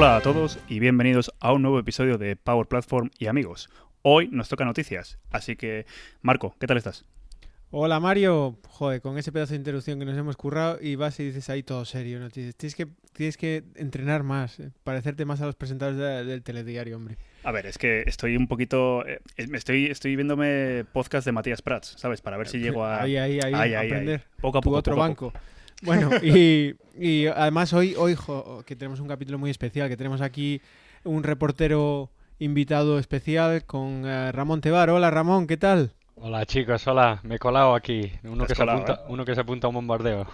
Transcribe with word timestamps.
Hola 0.00 0.16
a 0.16 0.22
todos 0.22 0.58
y 0.66 0.78
bienvenidos 0.78 1.30
a 1.40 1.52
un 1.52 1.60
nuevo 1.60 1.78
episodio 1.78 2.16
de 2.16 2.34
Power 2.34 2.66
Platform 2.66 3.10
y 3.18 3.26
amigos. 3.26 3.68
Hoy 4.00 4.30
nos 4.32 4.48
toca 4.48 4.64
noticias, 4.64 5.18
así 5.30 5.56
que 5.56 5.84
Marco, 6.22 6.56
¿qué 6.58 6.66
tal 6.66 6.78
estás? 6.78 7.04
Hola 7.70 8.00
Mario, 8.00 8.56
joder, 8.66 9.02
con 9.02 9.18
ese 9.18 9.30
pedazo 9.30 9.50
de 9.52 9.58
interrupción 9.58 9.98
que 9.98 10.06
nos 10.06 10.16
hemos 10.16 10.38
currado 10.38 10.78
y 10.80 10.94
vas 10.94 11.20
y 11.20 11.24
dices 11.24 11.50
ahí 11.50 11.62
todo 11.62 11.84
serio, 11.84 12.18
¿no? 12.18 12.30
Tienes 12.30 12.74
que, 12.74 12.86
tienes 13.12 13.36
que 13.36 13.62
entrenar 13.74 14.22
más, 14.22 14.58
eh, 14.60 14.70
parecerte 14.84 15.26
más 15.26 15.42
a 15.42 15.44
los 15.44 15.54
presentadores 15.54 16.26
del 16.26 16.42
telediario, 16.42 16.96
hombre. 16.96 17.18
A 17.44 17.52
ver, 17.52 17.66
es 17.66 17.76
que 17.76 18.02
estoy 18.06 18.38
un 18.38 18.48
poquito. 18.48 19.06
Eh, 19.06 19.20
estoy, 19.36 19.88
estoy 19.88 20.16
viéndome 20.16 20.86
podcast 20.94 21.26
de 21.26 21.32
Matías 21.32 21.60
Prats, 21.60 21.96
¿sabes? 21.98 22.22
Para 22.22 22.38
ver 22.38 22.48
si 22.48 22.58
llego 22.58 22.86
a. 22.86 23.02
Ahí, 23.02 23.18
ahí, 23.18 23.38
ahí, 23.42 23.74
aprender. 23.74 24.24
Poco 24.40 24.56
a 24.56 24.60
poco. 24.62 24.76
otro 24.76 24.94
poco 24.94 25.06
banco. 25.06 25.32
Bueno, 25.82 26.10
y, 26.22 26.74
y, 26.98 27.26
además 27.26 27.72
hoy, 27.72 27.94
hoy 27.96 28.16
que 28.66 28.76
tenemos 28.76 29.00
un 29.00 29.08
capítulo 29.08 29.38
muy 29.38 29.50
especial, 29.50 29.88
que 29.88 29.96
tenemos 29.96 30.20
aquí 30.20 30.60
un 31.04 31.22
reportero 31.22 32.10
invitado 32.38 32.98
especial 32.98 33.64
con 33.64 34.04
eh, 34.06 34.32
Ramón 34.32 34.60
Tebar. 34.60 34.90
Hola 34.90 35.10
Ramón, 35.10 35.46
¿qué 35.46 35.56
tal? 35.56 35.92
Hola 36.16 36.44
chicos, 36.44 36.86
hola, 36.86 37.20
me 37.22 37.36
he 37.36 37.38
colado 37.38 37.74
aquí, 37.74 38.12
uno, 38.24 38.46
que 38.46 38.54
se, 38.54 38.62
apunta, 38.62 38.92
¿eh? 38.92 39.06
uno 39.08 39.24
que 39.24 39.34
se 39.34 39.40
apunta 39.40 39.66
a 39.66 39.70
un 39.70 39.74
bombardeo. 39.76 40.26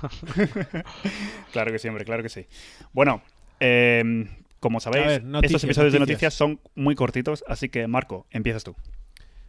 claro 1.52 1.70
que 1.70 1.78
sí, 1.78 1.86
hombre, 1.88 2.05
claro 2.05 2.24
que 2.24 2.28
sí. 2.28 2.47
Bueno, 2.92 3.22
eh, 3.60 4.28
como 4.58 4.80
sabéis, 4.80 5.22
estos 5.42 5.62
episodios 5.62 5.92
de 5.92 6.00
noticias 6.00 6.34
son 6.34 6.58
muy 6.74 6.97
cortitos, 6.97 7.44
así 7.47 7.69
que 7.69 7.86
Marco, 7.86 8.27
empiezas 8.33 8.64
tú. 8.64 8.74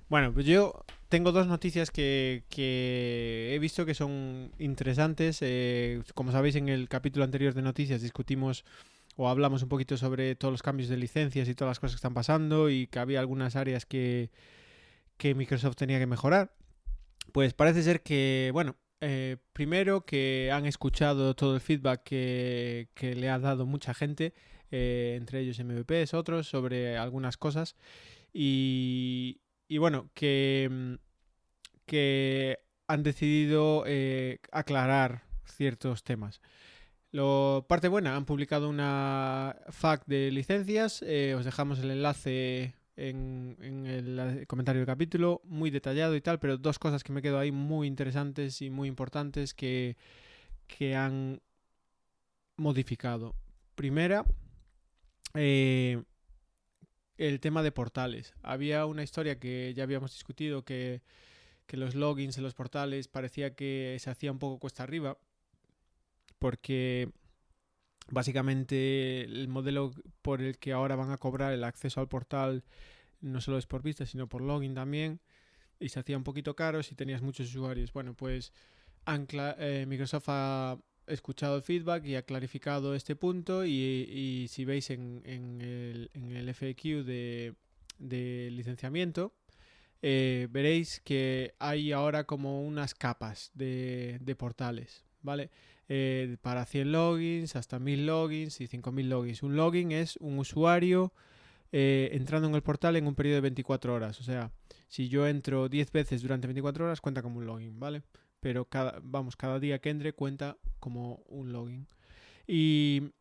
Bueno, 0.10 0.34
pues 0.34 0.46
yo 0.46 0.86
tengo 1.10 1.32
dos 1.34 1.48
noticias 1.48 1.92
que, 1.92 2.44
he 3.54 3.60
visto 3.60 3.86
que 3.86 3.94
son 3.94 4.52
interesantes. 4.58 5.40
Eh, 5.42 6.02
como 6.14 6.32
sabéis, 6.32 6.56
en 6.56 6.70
el 6.70 6.88
capítulo 6.88 7.26
anterior 7.26 7.54
de 7.54 7.62
noticias 7.62 8.02
discutimos 8.02 8.64
o 9.18 9.28
hablamos 9.28 9.64
un 9.64 9.70
poquito 9.70 9.98
sobre 9.98 10.36
todos 10.36 10.52
los 10.54 10.62
cambios 10.62 10.90
de 10.90 10.98
licencias 10.98 11.50
y 11.50 11.56
todas 11.56 11.72
las 11.72 11.80
cosas 11.80 11.96
que 11.96 11.98
están 11.98 12.14
pasando 12.14 12.70
y 12.70 12.88
que 12.88 13.00
había 13.00 13.20
algunas 13.20 13.56
áreas 13.56 13.86
que, 13.86 14.30
Microsoft 15.22 15.76
tenía 15.76 16.00
que 16.00 16.08
mejorar. 16.08 16.54
Pues 17.34 17.54
parece 17.54 17.84
ser 17.84 18.02
que, 18.02 18.52
bueno, 18.54 18.78
eh, 19.02 19.38
primero 19.54 20.06
que 20.06 20.52
han 20.54 20.66
escuchado 20.66 21.36
todo 21.36 21.56
el 21.56 21.62
feedback 21.62 22.04
que, 22.04 22.90
que 22.94 23.16
le 23.16 23.30
ha 23.30 23.40
dado 23.40 23.66
mucha 23.66 23.94
gente 23.94 24.34
eh, 24.72 25.16
entre 25.18 25.42
ellos 25.42 25.60
MVPs, 25.60 26.14
otros, 26.14 26.48
sobre 26.48 26.98
algunas 26.98 27.38
cosas. 27.38 27.76
Y, 28.34 29.40
bueno, 29.78 30.10
que, 30.14 30.70
mm, 30.72 30.94
que 31.86 32.60
han 32.88 33.04
decidido 33.04 33.84
eh, 33.86 34.40
aclarar 34.52 35.24
ciertos 35.46 36.04
temas. 36.04 36.42
Lo, 37.12 37.66
parte 37.68 37.88
buena, 37.88 38.16
han 38.16 38.26
publicado 38.26 38.70
una 38.70 39.58
FAQ 39.70 40.06
de 40.06 40.32
licencias. 40.32 41.04
Eh, 41.06 41.36
os 41.38 41.46
dejamos 41.46 41.80
el 41.80 41.92
enlace 41.92 42.76
en, 42.96 43.86
el 43.86 44.48
comentario 44.48 44.82
del 44.82 44.88
capítulo, 44.88 45.42
muy 45.46 45.70
detallado 45.70 46.16
y 46.16 46.22
tal, 46.22 46.40
pero 46.40 46.58
dos 46.58 46.80
cosas 46.80 47.04
que 47.04 47.14
me 47.14 47.22
quedo 47.22 47.40
ahí 47.40 47.52
muy 47.52 47.88
interesantes 47.88 48.62
y 48.62 48.70
muy 48.70 48.88
importantes 48.88 49.54
que, 49.54 49.96
que 50.68 50.96
han 50.96 51.42
modificado. 52.58 53.36
Primera, 53.76 54.26
eh, 55.36 56.02
el 57.18 57.40
tema 57.40 57.64
de 57.64 57.72
portales. 57.72 58.34
Había 58.44 58.86
una 58.86 59.04
historia 59.04 59.40
que 59.40 59.74
ya 59.76 59.84
habíamos 59.84 60.12
discutido 60.12 60.64
que, 60.64 61.02
los 61.72 61.96
logins 61.96 62.38
en 62.38 62.44
los 62.44 62.54
portales 62.54 63.10
parecía 63.10 63.54
que 63.54 63.98
se 64.00 64.10
hacía 64.10 64.32
un 64.32 64.40
poco 64.40 64.58
cuesta 64.58 64.84
arriba 64.84 65.18
porque 66.40 67.10
básicamente 68.10 69.24
el 69.24 69.50
modelo 69.50 69.92
por 70.22 70.42
el 70.42 70.58
que 70.60 70.72
ahora 70.72 70.96
van 70.96 71.12
a 71.12 71.18
cobrar 71.18 71.52
el 71.52 71.66
acceso 71.66 72.00
al 72.00 72.08
portal 72.08 72.64
no 73.20 73.42
solo 73.42 73.58
es 73.58 73.66
por 73.66 73.84
vista 73.84 74.06
sino 74.06 74.30
por 74.30 74.42
login 74.42 74.76
también 74.76 75.20
y 75.78 75.90
se 75.90 76.00
hacía 76.00 76.16
un 76.16 76.24
poquito 76.24 76.56
caro 76.56 76.82
si 76.84 76.96
tenías 76.96 77.22
muchos 77.22 77.50
usuarios. 77.50 77.92
Bueno, 77.92 78.14
pues 78.14 78.54
Ancla, 79.06 79.56
eh, 79.60 79.86
Microsoft 79.88 80.26
ha 80.30 80.78
escuchado 81.08 81.56
el 81.56 81.64
feedback 81.64 82.06
y 82.06 82.16
ha 82.16 82.22
clarificado 82.22 82.96
este 82.96 83.16
punto 83.16 83.66
y, 83.66 84.48
si 84.50 84.66
veis 84.66 84.90
en, 84.90 85.22
el, 85.26 86.10
en, 86.14 86.54
FAQ 86.54 87.06
de, 87.06 87.56
licenciamiento 88.52 89.34
eh, 90.02 90.48
veréis 90.52 91.02
que 91.04 91.56
hay 91.60 91.92
ahora 91.92 92.26
como 92.26 92.62
unas 92.62 92.94
capas 92.94 93.52
de, 93.56 94.36
portales, 94.38 95.04
¿vale? 95.22 95.50
Eh, 95.90 96.38
para 96.42 96.66
100 96.66 96.92
logins, 96.92 97.56
hasta 97.56 97.80
1000 97.80 98.06
logins 98.06 98.62
y 98.62 98.68
5000 98.68 99.10
logins. 99.10 99.44
Un 99.44 99.56
login 99.56 99.92
es 99.92 100.18
un 100.18 100.38
usuario 100.38 101.14
eh, 101.72 102.10
entrando 102.14 102.48
en 102.48 102.56
el 102.56 102.62
portal 102.62 102.96
en 102.96 103.08
un 103.08 103.16
periodo 103.16 103.36
de 103.36 103.42
24 103.42 103.94
horas. 103.94 104.20
O 104.20 104.24
sea, 104.24 104.52
si 104.88 105.10
yo 105.10 105.28
entro 105.28 105.70
10 105.70 105.92
veces 105.92 106.22
durante 106.22 106.48
24 106.48 106.86
horas, 106.86 107.02
cuenta 107.02 107.22
como 107.22 107.40
un 107.40 107.46
login, 107.46 107.80
¿vale? 107.80 108.04
Pero 108.40 108.66
cada, 108.66 109.00
vamos, 109.04 109.36
cada 109.36 109.60
día 109.60 109.80
que 109.80 109.90
entre 109.90 110.14
cuenta 110.14 110.58
como 110.80 111.24
un 111.28 111.52
login. 111.52 111.88
Y, 112.48 113.14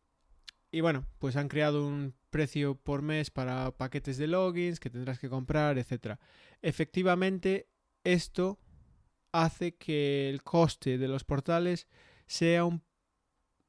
y 0.71 0.81
bueno, 0.81 1.05
pues 1.19 1.35
han 1.35 1.47
creado 1.47 1.85
un 1.87 2.13
precio 2.29 2.75
por 2.75 3.01
mes 3.01 3.31
para 3.31 3.71
paquetes 3.71 4.17
de 4.17 4.27
logins 4.27 4.79
que 4.79 4.89
tendrás 4.89 5.19
que 5.19 5.29
comprar, 5.29 5.77
etc. 5.77 6.19
Efectivamente, 6.61 7.67
esto 8.03 8.59
hace 9.31 9.75
que 9.75 10.29
el 10.29 10.43
coste 10.43 10.97
de 10.97 11.07
los 11.07 11.23
portales 11.23 11.87
sea 12.25 12.65
un 12.65 12.81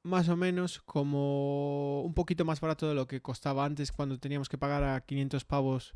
más 0.03 0.29
o 0.29 0.37
menos 0.37 0.81
como 0.83 2.03
un 2.03 2.15
poquito 2.15 2.45
más 2.45 2.61
barato 2.61 2.89
de 2.89 2.95
lo 2.95 3.07
que 3.07 3.21
costaba 3.21 3.65
antes 3.65 3.93
cuando 3.93 4.19
teníamos 4.19 4.49
que 4.49 4.57
pagar 4.57 4.83
a 4.85 5.01
500 5.01 5.45
pavos 5.45 5.95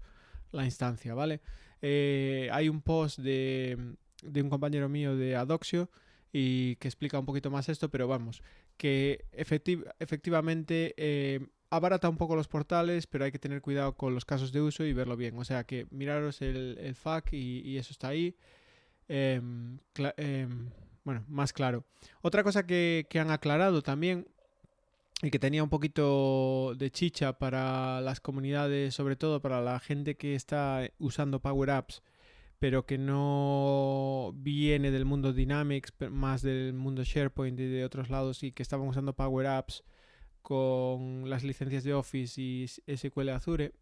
la 0.50 0.64
instancia, 0.64 1.14
¿vale? 1.14 1.40
Eh, 1.80 2.48
hay 2.52 2.68
un 2.68 2.82
post 2.82 3.18
de, 3.20 3.96
de 4.22 4.42
un 4.42 4.50
compañero 4.50 4.88
mío 4.88 5.16
de 5.16 5.36
Adoxio 5.36 5.90
y 6.32 6.76
que 6.76 6.88
explica 6.88 7.18
un 7.18 7.26
poquito 7.26 7.50
más 7.50 7.68
esto, 7.68 7.90
pero 7.90 8.08
vamos, 8.08 8.42
que 8.76 9.26
efectivamente 9.32 10.94
eh, 10.96 11.46
abarata 11.68 12.08
un 12.08 12.16
poco 12.16 12.36
los 12.36 12.48
portales, 12.48 13.06
pero 13.06 13.24
hay 13.24 13.32
que 13.32 13.38
tener 13.38 13.60
cuidado 13.60 13.94
con 13.96 14.14
los 14.14 14.24
casos 14.24 14.52
de 14.52 14.60
uso 14.60 14.84
y 14.84 14.92
verlo 14.92 15.16
bien. 15.16 15.36
O 15.38 15.44
sea 15.44 15.64
que 15.64 15.86
miraros 15.90 16.40
el, 16.42 16.78
el 16.80 16.94
FAQ 16.94 17.32
y, 17.34 17.76
eso 17.76 17.92
está 17.92 18.08
ahí. 18.08 18.34
Em, 19.08 19.78
em, 20.16 20.70
bueno, 21.04 21.24
más 21.28 21.52
claro. 21.52 21.84
Otra 22.22 22.42
cosa 22.42 22.66
que, 22.66 23.06
que 23.10 23.18
han 23.18 23.30
aclarado 23.30 23.82
también 23.82 24.26
y 25.22 25.30
que 25.30 25.38
tenía 25.38 25.62
un 25.62 25.70
poquito 25.70 26.74
de 26.76 26.90
chicha 26.90 27.38
para 27.38 28.00
las 28.00 28.20
comunidades, 28.20 28.94
sobre 28.94 29.16
todo 29.16 29.40
para 29.40 29.60
la 29.60 29.80
gente 29.80 30.16
que 30.16 30.34
está 30.34 30.90
usando 30.98 31.40
Power 31.40 31.70
Apps 31.70 32.02
pero 32.62 32.86
que 32.86 32.96
no 32.96 34.32
viene 34.36 34.92
del 34.92 35.04
mundo 35.04 35.32
Dynamics, 35.32 35.92
más 36.12 36.42
del 36.42 36.72
mundo 36.72 37.02
SharePoint 37.02 37.58
y 37.58 37.66
de 37.66 37.84
otros 37.84 38.08
lados 38.08 38.44
y 38.44 38.52
que 38.52 38.62
estaban 38.62 38.86
usando 38.86 39.16
Power 39.16 39.48
Apps 39.48 39.82
con 40.42 41.28
las 41.28 41.42
licencias 41.42 41.82
de 41.82 41.92
Office 41.92 42.40
y 42.40 42.68
SQL 42.68 43.30
Azure. 43.30 43.72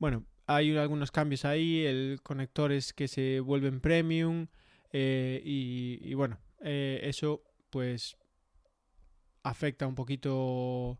Bueno, 0.00 0.26
hay 0.48 0.76
algunos 0.76 1.12
cambios 1.12 1.44
ahí, 1.44 1.84
el 1.84 2.18
conectores 2.24 2.92
que 2.92 3.06
se 3.06 3.38
vuelven 3.38 3.80
premium 3.80 4.48
eh, 4.92 5.40
y, 5.44 6.14
bueno, 6.14 6.40
eh, 6.64 6.98
eso 7.04 7.44
pues 7.70 8.16
afecta 9.44 9.86
un 9.86 9.94
poquito 9.94 10.98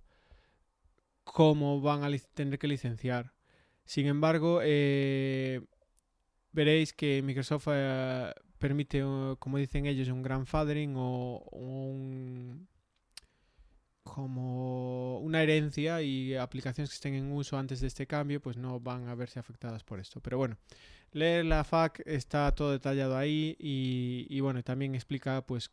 cómo 1.24 1.80
van 1.80 2.04
a 2.04 2.18
tener 2.34 2.56
que 2.60 2.68
licenciar. 2.68 3.32
Sin 3.84 4.06
embargo, 4.06 4.60
eh, 4.62 5.60
veréis 6.58 6.92
que 6.92 7.22
Microsoft 7.22 7.68
eh, 7.70 8.32
permite, 8.58 9.00
como 9.38 9.58
dicen 9.58 9.86
ellos, 9.86 10.08
un 10.08 10.22
grandfathering 10.22 10.94
o 10.96 11.38
un 11.52 12.66
como 14.02 15.20
una 15.20 15.42
herencia 15.42 16.00
y 16.02 16.34
aplicaciones 16.34 16.88
que 16.88 16.94
estén 16.94 17.14
en 17.14 17.30
uso 17.30 17.58
antes 17.58 17.80
de 17.80 17.86
este 17.86 18.06
cambio 18.06 18.40
pues 18.40 18.56
no 18.56 18.80
van 18.80 19.06
a 19.06 19.14
verse 19.14 19.38
afectadas 19.38 19.84
por 19.84 20.00
esto. 20.00 20.20
Pero 20.20 20.38
bueno, 20.38 20.56
leer 21.12 21.44
la 21.44 21.62
FAQ 21.62 22.00
está 22.06 22.52
todo 22.54 22.72
detallado 22.72 23.16
ahí 23.16 23.54
y, 23.60 24.40
bueno, 24.40 24.64
también 24.64 24.94
explica 24.94 25.46
pues 25.46 25.70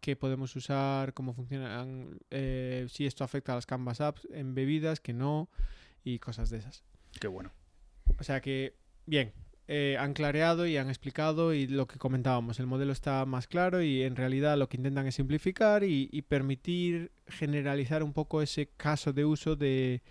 qué 0.00 0.16
podemos 0.16 0.56
usar, 0.56 1.12
cómo 1.12 1.34
funcionan, 1.34 2.18
eh, 2.30 2.86
si 2.88 3.04
esto 3.04 3.24
afecta 3.24 3.52
a 3.52 3.56
las 3.56 3.66
Canvas 3.66 4.00
Apps 4.00 4.26
en 4.32 4.54
bebidas, 4.54 5.00
que 5.00 5.12
no 5.12 5.50
y 6.04 6.20
cosas 6.20 6.48
de 6.50 6.58
esas. 6.58 6.84
Qué 7.20 7.26
bueno. 7.26 7.52
O 8.18 8.22
sea 8.22 8.40
que, 8.40 8.76
bien, 9.06 9.32
eh, 9.74 9.96
han 9.98 10.12
clareado 10.12 10.66
y 10.66 10.76
han 10.76 10.90
explicado 10.90 11.54
y 11.54 11.66
lo 11.66 11.86
que 11.86 11.98
comentábamos, 11.98 12.60
el 12.60 12.66
modelo 12.66 12.92
está 12.92 13.24
más 13.24 13.46
claro 13.46 13.80
y 13.80 14.02
en 14.02 14.16
realidad 14.16 14.58
lo 14.58 14.68
que 14.68 14.76
intentan 14.76 15.06
es 15.06 15.14
simplificar 15.14 15.82
y, 15.82 16.20
permitir 16.28 17.10
generalizar 17.26 18.02
un 18.02 18.12
poco 18.12 18.42
ese 18.42 18.66
caso 18.76 19.14
de 19.14 19.24
uso 19.24 19.56
de, 19.56 20.02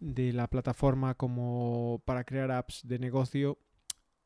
la 0.00 0.48
plataforma 0.48 1.14
como 1.14 2.02
para 2.04 2.24
crear 2.24 2.50
apps 2.50 2.80
de 2.88 2.98
negocio 2.98 3.60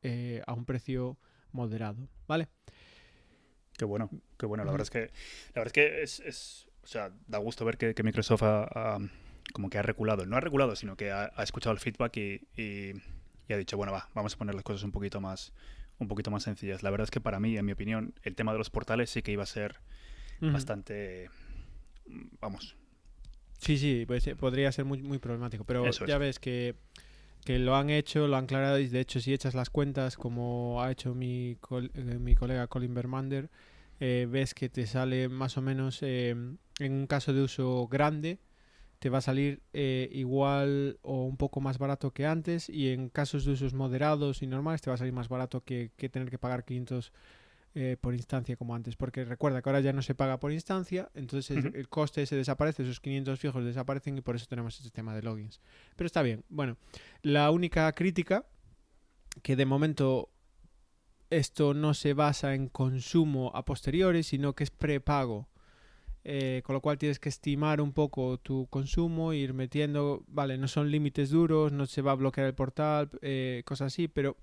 eh, 0.01 0.41
a 0.47 0.53
un 0.53 0.65
precio 0.65 1.19
moderado, 1.51 2.09
¿vale? 2.27 2.47
Qué 3.77 3.85
bueno, 3.85 4.09
qué 4.39 4.47
bueno. 4.47 4.65
La 4.65 4.71
verdad 4.71 4.85
es 4.85 4.89
que, 4.89 5.11
la 5.53 5.61
verdad 5.61 5.77
es, 5.77 6.19
que 6.19 6.27
es, 6.27 6.67
o 6.81 6.87
sea, 6.87 7.11
da 7.27 7.37
gusto 7.37 7.63
ver 7.63 7.77
que, 7.77 7.93
Microsoft 8.03 8.41
ha 8.41 8.97
como 9.51 9.69
que 9.69 9.77
ha 9.77 9.81
reculado. 9.81 10.25
No 10.25 10.37
ha 10.37 10.39
reculado, 10.39 10.75
sino 10.75 10.95
que 10.95 11.11
ha, 11.11 11.31
escuchado 11.43 11.73
el 11.73 11.79
feedback 11.79 12.17
y, 12.17 12.93
ha 13.53 13.57
dicho, 13.57 13.77
bueno, 13.77 13.91
va, 13.91 14.09
vamos 14.13 14.33
a 14.33 14.37
poner 14.37 14.55
las 14.55 14.63
cosas 14.63 14.83
un 14.83 14.91
poquito 14.91 15.21
más 15.21 15.53
un 15.99 16.07
poquito 16.07 16.31
más 16.31 16.43
sencillas. 16.43 16.81
La 16.81 16.89
verdad 16.89 17.03
es 17.03 17.11
que 17.11 17.21
para 17.21 17.39
mí, 17.39 17.57
en 17.57 17.65
mi 17.65 17.73
opinión, 17.73 18.13
el 18.23 18.35
tema 18.35 18.53
de 18.53 18.57
los 18.57 18.69
portales 18.69 19.09
sí 19.09 19.21
que 19.21 19.31
iba 19.31 19.43
a 19.43 19.47
ser 19.47 19.79
bastante, 20.39 21.29
vamos. 22.39 22.75
Sí, 23.57 23.77
sí, 23.77 24.05
pues, 24.07 24.25
eh, 24.27 24.35
podría 24.35 24.71
ser 24.71 24.85
muy, 24.85 25.03
muy 25.03 25.19
problemático, 25.19 25.65
pero 25.65 25.91
ya 25.91 26.17
ves 26.17 26.39
que, 26.39 26.75
que, 27.43 27.59
lo 27.59 27.75
han 27.75 27.89
hecho, 27.89 28.27
lo 28.27 28.37
han 28.37 28.45
aclarado 28.45 28.79
y 28.79 28.87
de 28.87 29.01
hecho 29.01 29.19
si 29.19 29.33
echas 29.33 29.53
las 29.53 29.69
cuentas 29.69 30.15
como 30.15 30.81
ha 30.81 30.91
hecho 30.91 31.13
mi, 31.13 31.57
eh, 31.71 32.17
mi 32.19 32.35
colega 32.35 32.67
Colin 32.67 32.93
Bermander, 32.93 33.49
eh, 33.99 34.27
ves 34.29 34.53
que 34.53 34.69
te 34.69 34.87
sale 34.87 35.27
más 35.27 35.57
o 35.57 35.61
menos 35.61 36.01
en 36.01 36.57
un 36.79 37.05
caso 37.05 37.33
de 37.33 37.41
uso 37.41 37.85
grande, 37.89 38.39
te 38.99 39.09
va 39.09 39.19
a 39.19 39.21
salir 39.21 39.61
eh, 39.71 40.09
igual 40.11 40.99
o 41.01 41.23
un 41.23 41.37
poco 41.37 41.61
más 41.61 41.77
barato 41.77 42.11
que 42.11 42.25
antes 42.25 42.69
y 42.69 42.89
en 42.89 43.09
casos 43.09 43.45
de 43.45 43.53
usos 43.53 43.73
moderados 43.73 44.41
y 44.41 44.47
normales 44.47 44.81
te 44.81 44.89
va 44.89 44.95
a 44.95 44.97
salir 44.97 45.13
más 45.13 45.29
barato 45.29 45.63
que, 45.63 45.91
tener 46.11 46.29
que 46.29 46.37
pagar 46.37 46.65
500 46.65 47.13
eh, 47.75 47.97
por 47.99 48.13
instancia 48.13 48.57
como 48.57 48.75
antes. 48.75 48.97
Porque 48.97 49.23
recuerda 49.23 49.61
que 49.61 49.69
ahora 49.69 49.79
ya 49.79 49.93
no 49.93 50.01
se 50.01 50.15
paga 50.15 50.39
por 50.39 50.51
instancia, 50.51 51.09
entonces 51.15 51.65
el, 51.73 51.87
coste 51.87 52.23
ese 52.23 52.35
desaparece, 52.35 52.83
esos 52.83 52.99
500 52.99 53.39
fijos 53.39 53.63
desaparecen 53.63 54.17
y 54.17 54.21
por 54.21 54.35
eso 54.35 54.47
tenemos 54.47 54.77
este 54.77 54.91
tema 54.91 55.15
de 55.15 55.21
logins. 55.21 55.61
Pero 55.95 56.05
está 56.05 56.21
bien. 56.21 56.43
Bueno, 56.49 56.75
la 57.21 57.51
única 57.51 57.89
crítica 57.93 58.45
que 59.41 59.55
de 59.55 59.65
momento 59.65 60.29
esto 61.29 61.73
no 61.73 61.93
se 61.93 62.13
basa 62.13 62.53
en 62.53 62.67
consumo 62.67 63.51
a 63.55 63.63
posteriori, 63.63 64.23
sino 64.23 64.53
que 64.53 64.65
es 64.65 64.71
prepago 64.71 65.47
eh, 66.23 66.61
con 66.63 66.73
lo 66.73 66.81
cual 66.81 66.97
tienes 66.97 67.19
que 67.19 67.29
estimar 67.29 67.81
un 67.81 67.93
poco 67.93 68.37
tu 68.37 68.67
consumo, 68.67 69.33
ir 69.33 69.53
metiendo, 69.53 70.23
vale, 70.27 70.57
no 70.57 70.67
son 70.67 70.91
límites 70.91 71.29
duros, 71.29 71.71
no 71.71 71.85
se 71.85 72.01
va 72.01 72.11
a 72.11 72.15
bloquear 72.15 72.47
el 72.47 72.53
portal, 72.53 73.09
eh, 73.21 73.63
cosas 73.65 73.87
así, 73.93 74.07
pero 74.07 74.37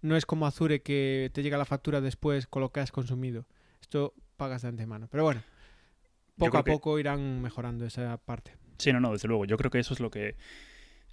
no 0.00 0.16
es 0.16 0.26
como 0.26 0.46
Azure 0.46 0.82
que 0.82 1.30
te 1.32 1.42
llega 1.42 1.58
la 1.58 1.64
factura 1.64 2.00
después 2.00 2.46
con 2.46 2.62
lo 2.62 2.70
que 2.70 2.80
has 2.80 2.92
consumido. 2.92 3.46
Esto 3.80 4.14
pagas 4.36 4.62
de 4.62 4.68
antemano. 4.68 5.08
Pero 5.10 5.24
bueno, 5.24 5.42
poco 6.36 6.58
a 6.58 6.64
poco 6.64 6.98
irán 6.98 7.42
mejorando 7.42 7.84
esa 7.84 8.16
parte. 8.18 8.56
Sí, 8.78 8.92
no, 8.92 9.00
no, 9.00 9.12
desde 9.12 9.28
luego. 9.28 9.44
Yo 9.44 9.56
creo 9.56 9.70
que 9.70 9.80
eso 9.80 9.94
es 9.94 10.00
lo 10.00 10.10
que 10.10 10.36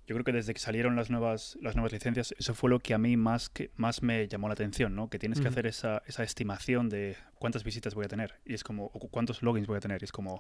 yo 0.07 0.15
creo 0.15 0.23
que 0.23 0.31
desde 0.31 0.53
que 0.53 0.59
salieron 0.59 0.95
las 0.95 1.09
nuevas, 1.09 1.57
las 1.61 1.75
nuevas 1.75 1.91
licencias, 1.91 2.35
eso 2.37 2.53
fue 2.53 2.69
lo 2.69 2.79
que 2.79 2.93
a 2.93 2.97
mí 2.97 3.17
más, 3.17 3.49
que, 3.49 3.71
más 3.75 4.03
me 4.03 4.27
llamó 4.27 4.47
la 4.47 4.53
atención, 4.53 4.95
¿no? 4.95 5.09
Que 5.09 5.17
tienes 5.17 5.39
que 5.39 5.47
hacer 5.47 5.65
esa, 5.65 6.03
esa, 6.05 6.23
estimación 6.23 6.89
de 6.89 7.17
cuántas 7.39 7.63
visitas 7.63 7.95
voy 7.95 8.05
a 8.05 8.07
tener 8.07 8.35
y 8.45 8.53
es 8.53 8.63
como, 8.63 8.85
o 8.85 8.99
cuántos 9.09 9.41
logins 9.41 9.67
voy 9.67 9.77
a 9.77 9.79
tener 9.79 10.01
y 10.01 10.05
es 10.05 10.11
como, 10.11 10.39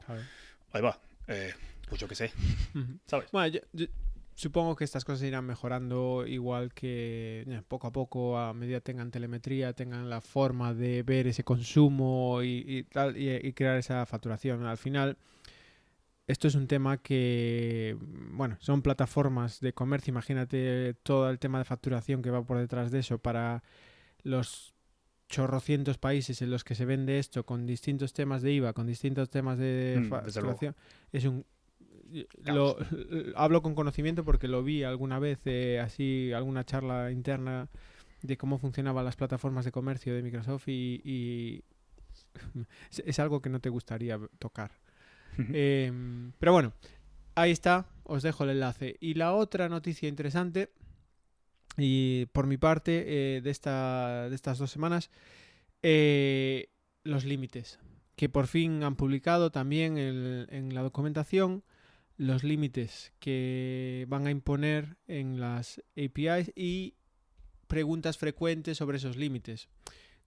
ahí 0.71 0.81
va, 0.81 0.99
eh, 1.27 1.53
pues 1.89 1.99
yo 1.99 2.07
qué 2.07 2.15
sé, 2.15 2.31
¿sabes? 3.07 3.31
Bueno, 3.31 3.59
yo, 3.73 3.85
supongo 4.35 4.75
que 4.75 4.83
estas 4.83 5.03
cosas 5.03 5.23
irán 5.23 5.45
mejorando 5.45 6.25
igual 6.27 6.73
que 6.73 7.63
poco 7.67 7.87
a 7.87 7.91
poco, 7.91 8.37
a 8.37 8.53
medida 8.53 8.81
tengan 8.81 9.09
telemetría, 9.09 9.73
tengan 9.73 10.09
la 10.09 10.21
forma 10.21 10.75
de 10.75 11.01
ver 11.01 11.25
ese 11.25 11.43
consumo 11.43 12.43
y, 12.43 12.63
y, 12.67 12.83
tal, 12.83 13.17
y 13.17 13.51
crear 13.53 13.77
esa 13.77 14.05
facturación. 14.05 14.65
Al 14.65 14.77
final 14.77 15.17
esto 16.27 16.47
es 16.47 16.55
un 16.55 16.67
tema 16.67 16.97
que, 16.97 17.97
bueno, 18.31 18.57
son 18.59 18.81
plataformas 18.81 19.59
de 19.59 19.73
comercio. 19.73 20.11
Imagínate 20.11 20.95
todo 21.03 21.29
el 21.29 21.37
tema 21.37 21.59
de 21.59 21.65
facturación 21.65 22.21
que 22.21 22.31
va 22.31 22.43
por 22.43 22.57
detrás 22.57 22.91
de 22.91 22.99
eso 22.99 23.19
para 23.19 23.63
los 24.23 24.73
chorrocientos 25.29 25.97
países 25.97 26.41
en 26.41 26.49
los 26.49 26.63
que 26.63 26.75
se 26.75 26.85
vende 26.85 27.19
esto 27.19 27.45
con 27.45 27.67
distintos 27.67 28.13
temas 28.13 28.41
de 28.41 28.53
IVA, 28.53 28.73
con 28.73 28.87
distintos 28.87 29.29
temas 29.29 29.59
de 29.59 30.01
mm, 30.01 30.09
facturación. 30.09 30.75
Es 31.11 31.25
un 31.25 31.45
lo, 32.43 32.77
hablo 33.35 33.61
con 33.61 33.75
conocimiento 33.75 34.23
porque 34.23 34.47
lo 34.47 34.63
vi 34.63 34.83
alguna 34.83 35.19
vez 35.19 35.39
eh, 35.45 35.79
así 35.79 36.31
alguna 36.33 36.63
charla 36.63 37.11
interna 37.11 37.67
de 38.21 38.37
cómo 38.37 38.59
funcionaban 38.59 39.03
las 39.03 39.15
plataformas 39.15 39.65
de 39.65 39.71
comercio 39.71 40.13
de 40.13 40.21
Microsoft 40.21 40.67
y 40.67 41.63
es 43.05 43.19
algo 43.19 43.41
que 43.41 43.49
no 43.49 43.59
te 43.59 43.69
gustaría 43.69 44.19
tocar 44.39 44.71
Em, 45.37 46.31
pero 46.39 46.53
bueno, 46.53 46.73
ahí 47.35 47.51
está, 47.51 47.87
os 48.03 48.23
dejo 48.23 48.43
el 48.43 48.51
enlace. 48.51 48.97
Y 48.99 49.15
la 49.15 49.33
otra 49.33 49.69
noticia 49.69 50.09
interesante, 50.09 50.71
y 51.77 52.27
por 52.27 52.47
mi 52.47 52.57
parte, 52.57 53.03
eh, 53.07 53.41
de, 53.41 53.49
esta, 53.49 54.29
de 54.29 54.35
estas 54.35 54.57
dos 54.57 54.71
semanas, 54.71 55.09
eh, 55.83 56.69
los 57.03 57.25
límites, 57.25 57.79
que 58.15 58.29
por 58.29 58.47
fin 58.47 58.83
han 58.83 58.95
publicado 58.95 59.51
también 59.51 59.97
en 59.97 60.73
la 60.73 60.81
documentación 60.81 61.63
los 62.17 62.43
límites 62.43 63.11
que 63.19 64.05
van 64.07 64.25
a 64.27 64.31
imponer 64.31 64.97
en 65.07 65.39
las 65.39 65.81
APIs 65.97 66.51
y 66.55 66.95
preguntas 67.67 68.17
frecuentes 68.17 68.77
sobre 68.77 68.97
esos 68.97 69.17
límites. 69.17 69.67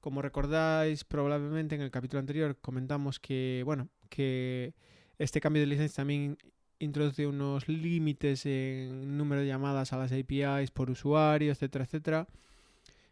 Como 0.00 0.22
recordáis, 0.22 1.04
probablemente 1.04 1.74
en 1.74 1.80
el 1.80 1.90
capítulo 1.90 2.20
anterior 2.20 2.58
comentamos 2.60 3.18
que, 3.18 3.62
bueno, 3.64 3.88
que 4.10 4.74
este 5.18 5.40
cambio 5.40 5.60
de 5.60 5.66
licencia 5.66 5.96
también 5.96 6.38
introduce 6.78 7.26
unos 7.26 7.68
límites 7.68 8.46
en 8.46 9.16
número 9.16 9.40
de 9.40 9.48
llamadas 9.48 9.92
a 9.92 9.98
las 9.98 10.12
APIs 10.12 10.70
por 10.70 10.90
usuario, 10.90 11.52
etcétera, 11.52 11.84
etcétera. 11.84 12.28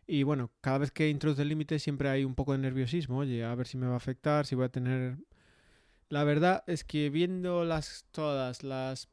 Y 0.06 0.22
bueno, 0.22 0.52
cada 0.60 0.78
vez 0.78 0.92
que 0.92 1.08
introduce 1.08 1.44
límites 1.44 1.82
siempre 1.82 2.08
hay 2.08 2.24
un 2.24 2.34
poco 2.34 2.52
de 2.52 2.58
nerviosismo. 2.58 3.18
Oye, 3.18 3.44
a 3.44 3.54
ver 3.54 3.66
si 3.66 3.76
me 3.76 3.86
va 3.86 3.94
a 3.94 3.96
afectar, 3.96 4.46
si 4.46 4.54
voy 4.54 4.66
a 4.66 4.68
tener... 4.68 5.18
La 6.08 6.22
verdad 6.22 6.62
es 6.68 6.84
que 6.84 7.10
viendo 7.10 7.64
las, 7.64 8.06
todas 8.12 8.62
las 8.62 9.08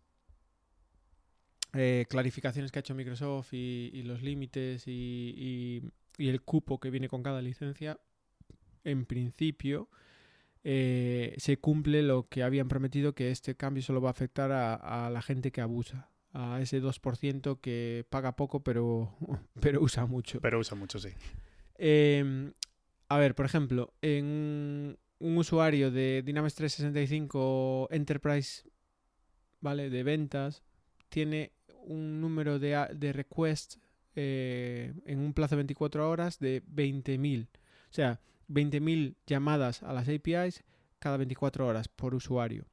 eh, 1.73 2.05
clarificaciones 2.07 2.71
que 2.71 2.77
ha 2.77 2.81
hecho 2.81 2.93
Microsoft 2.93 3.53
y, 3.53 4.03
los 4.03 4.21
límites 4.21 4.87
y, 4.87 5.81
y, 6.19 6.27
el 6.27 6.43
cupo 6.43 6.79
que 6.79 6.91
viene 6.91 7.09
con 7.09 7.23
cada 7.23 7.41
licencia, 7.41 7.99
en 8.83 9.05
principio 9.07 9.89
eh, 10.63 11.35
se 11.37 11.57
cumple 11.57 12.03
lo 12.03 12.27
que 12.29 12.43
habían 12.43 12.67
prometido, 12.67 13.13
que 13.13 13.31
este 13.31 13.55
cambio 13.55 13.83
solo 13.83 14.01
va 14.01 14.09
a 14.09 14.11
afectar 14.11 14.51
a, 14.51 15.09
la 15.09 15.21
gente 15.21 15.51
que 15.51 15.61
abusa, 15.61 16.09
a 16.31 16.61
ese 16.61 16.81
2% 16.81 17.59
que 17.59 18.05
paga 18.09 18.35
poco 18.35 18.63
pero, 18.63 19.15
pero 19.59 19.81
usa 19.81 20.05
mucho. 20.05 20.39
Pero 20.41 20.59
usa 20.59 20.77
mucho, 20.77 20.99
sí. 20.99 21.09
Em, 21.75 22.53
a 23.09 23.17
ver, 23.17 23.35
por 23.35 23.45
ejemplo, 23.45 23.93
en 24.01 24.97
un 25.19 25.37
usuario 25.37 25.91
de 25.91 26.21
Dynamics 26.25 26.55
365 26.55 27.89
Enterprise, 27.91 28.63
¿vale? 29.59 29.89
De 29.89 30.03
ventas, 30.03 30.63
tiene 31.09 31.51
un 31.85 32.21
número 32.21 32.59
de, 32.59 32.87
de 32.95 33.13
requests 33.13 33.79
eh, 34.15 34.93
en 35.05 35.19
un 35.19 35.33
plazo 35.33 35.55
de 35.55 35.63
24 35.63 36.09
horas 36.09 36.39
de 36.39 36.63
20.000. 36.65 37.47
O 37.47 37.47
sea, 37.89 38.19
20.000 38.53 39.15
llamadas 39.25 39.83
a 39.83 39.93
las 39.93 40.07
APIs 40.07 40.63
cada 40.99 41.17
24 41.17 41.67
horas 41.67 41.87
por 41.87 42.15
usuario. 42.15 42.65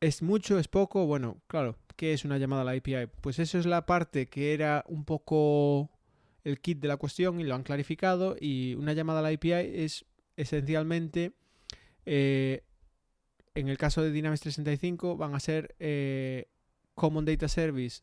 ¿Es 0.00 0.22
mucho? 0.22 0.58
¿Es 0.58 0.68
poco? 0.68 1.06
Bueno, 1.06 1.40
claro, 1.46 1.76
¿qué 1.96 2.12
es 2.12 2.24
una 2.24 2.38
llamada 2.38 2.62
a 2.62 2.64
la 2.64 2.72
API? 2.72 3.06
Pues 3.20 3.38
eso 3.38 3.58
es 3.58 3.66
la 3.66 3.86
parte 3.86 4.28
que 4.28 4.54
era 4.54 4.84
un 4.88 5.04
poco 5.04 5.90
el 6.44 6.60
kit 6.60 6.78
de 6.78 6.88
la 6.88 6.96
cuestión 6.96 7.40
y 7.40 7.44
lo 7.44 7.54
han 7.54 7.62
clarificado 7.62 8.36
y 8.38 8.74
una 8.74 8.92
llamada 8.92 9.20
a 9.20 9.22
la 9.22 9.28
API 9.30 9.52
es 9.52 10.04
esencialmente, 10.36 11.32
eh, 12.04 12.64
en 13.54 13.68
el 13.68 13.78
caso 13.78 14.02
de 14.02 14.10
Dynamics 14.10 14.42
365, 14.42 15.16
van 15.16 15.34
a 15.34 15.40
ser 15.40 15.74
eh, 15.78 16.48
Common 16.94 17.24
Data 17.24 17.48
Service 17.48 18.02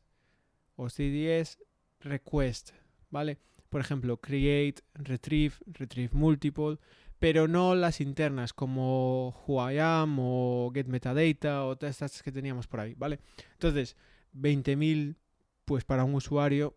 o 0.75 0.89
CDS 0.89 1.59
Request, 1.99 2.71
¿vale? 3.09 3.37
Por 3.71 3.79
ejemplo, 3.79 4.17
create, 4.17 4.83
retrieve, 4.93 5.55
retrieve 5.65 6.13
multiple, 6.13 6.77
pero 7.19 7.47
no 7.47 7.73
las 7.73 8.01
internas 8.01 8.51
como 8.51 9.29
who 9.47 9.71
I 9.71 9.79
am 9.79 10.17
o 10.19 10.71
get 10.73 10.87
metadata 10.87 11.65
o 11.65 11.77
todas 11.77 11.95
estas 11.95 12.21
que 12.21 12.33
teníamos 12.33 12.67
por 12.67 12.81
ahí, 12.81 12.95
¿vale? 12.95 13.19
Entonces, 13.53 13.95
20.000 14.35 15.15
pues 15.63 15.85
para 15.85 16.03
un 16.03 16.15
usuario 16.15 16.75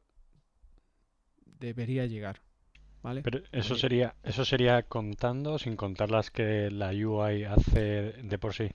debería 1.45 2.07
llegar, 2.07 2.43
¿vale? 3.03 3.23
Pero 3.23 3.43
eso 3.51 3.75
sería 3.75 4.15
eso 4.23 4.45
sería 4.45 4.85
contando 4.85 5.59
sin 5.59 5.75
contar 5.75 6.13
las 6.13 6.31
que 6.31 6.71
la 6.71 6.91
UI 6.91 7.43
hace 7.43 8.13
de 8.23 8.39
por 8.39 8.55
sí. 8.55 8.71